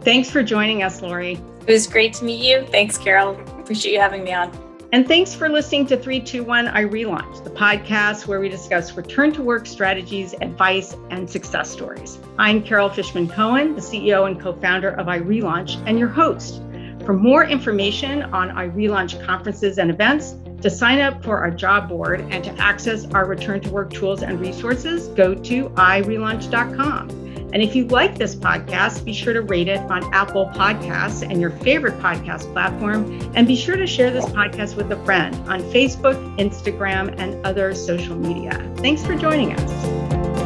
Thanks 0.03 0.31
for 0.31 0.43
joining 0.43 0.83
us, 0.83 1.01
Lori. 1.01 1.41
It 1.67 1.73
was 1.73 1.87
great 1.87 2.13
to 2.15 2.25
meet 2.25 2.45
you. 2.45 2.67
Thanks, 2.67 2.99
Carol. 2.99 3.41
Appreciate 3.59 3.93
you 3.93 4.01
having 4.01 4.23
me 4.23 4.35
on. 4.35 4.68
And 4.91 5.07
thanks 5.07 5.35
for 5.35 5.51
listening 5.51 5.85
to 5.89 5.99
321 5.99 6.69
iRelaunch, 6.69 7.45
the 7.45 7.51
podcast 7.51 8.27
where 8.27 8.41
we 8.41 8.49
discuss 8.49 8.97
return 8.97 9.33
to 9.35 9.43
work 9.43 9.67
strategies, 9.67 10.35
advice, 10.41 10.97
and 11.11 11.29
success 11.29 11.71
stories. 11.71 12.19
I'm 12.39 12.63
Carol 12.63 12.89
Fishman 12.89 13.29
Cohen, 13.29 13.75
the 13.75 13.83
CEO 13.83 14.27
and 14.27 14.41
co 14.41 14.55
founder 14.55 14.93
of 14.93 15.07
iRelaunch, 15.07 15.77
and 15.87 15.99
your 15.99 16.09
host. 16.09 16.63
For 17.05 17.13
more 17.13 17.45
information 17.45 18.23
on 18.23 18.49
iRelaunch 18.49 19.23
conferences 19.27 19.77
and 19.77 19.91
events, 19.91 20.37
to 20.63 20.71
sign 20.71 21.01
up 21.01 21.23
for 21.23 21.39
our 21.39 21.51
job 21.51 21.91
board, 21.91 22.21
and 22.31 22.43
to 22.45 22.51
access 22.59 23.05
our 23.13 23.27
return 23.27 23.61
to 23.61 23.71
work 23.71 23.93
tools 23.93 24.23
and 24.23 24.41
resources, 24.41 25.09
go 25.09 25.35
to 25.35 25.69
irelaunch.com. 25.69 27.28
And 27.53 27.63
if 27.63 27.75
you 27.75 27.87
like 27.87 28.19
this 28.19 28.35
podcast, 28.35 29.05
be 29.05 29.13
sure 29.13 29.33
to 29.33 29.43
rate 29.43 29.69
it 29.69 29.81
on 29.91 30.13
Apple 30.13 30.51
Podcasts 30.55 31.29
and 31.29 31.41
your 31.41 31.51
favorite 31.51 31.99
podcast 32.01 32.53
platform. 32.53 33.33
And 33.35 33.47
be 33.47 33.57
sure 33.57 33.77
to 33.77 33.87
share 33.87 34.11
this 34.11 34.27
podcast 34.27 34.77
with 34.77 34.91
a 34.93 35.05
friend 35.05 35.35
on 35.49 35.61
Facebook, 35.73 36.17
Instagram, 36.39 37.19
and 37.19 37.45
other 37.47 37.75
social 37.75 38.17
media. 38.17 38.73
Thanks 38.79 39.05
for 39.05 39.15
joining 39.15 39.53
us. 39.55 40.38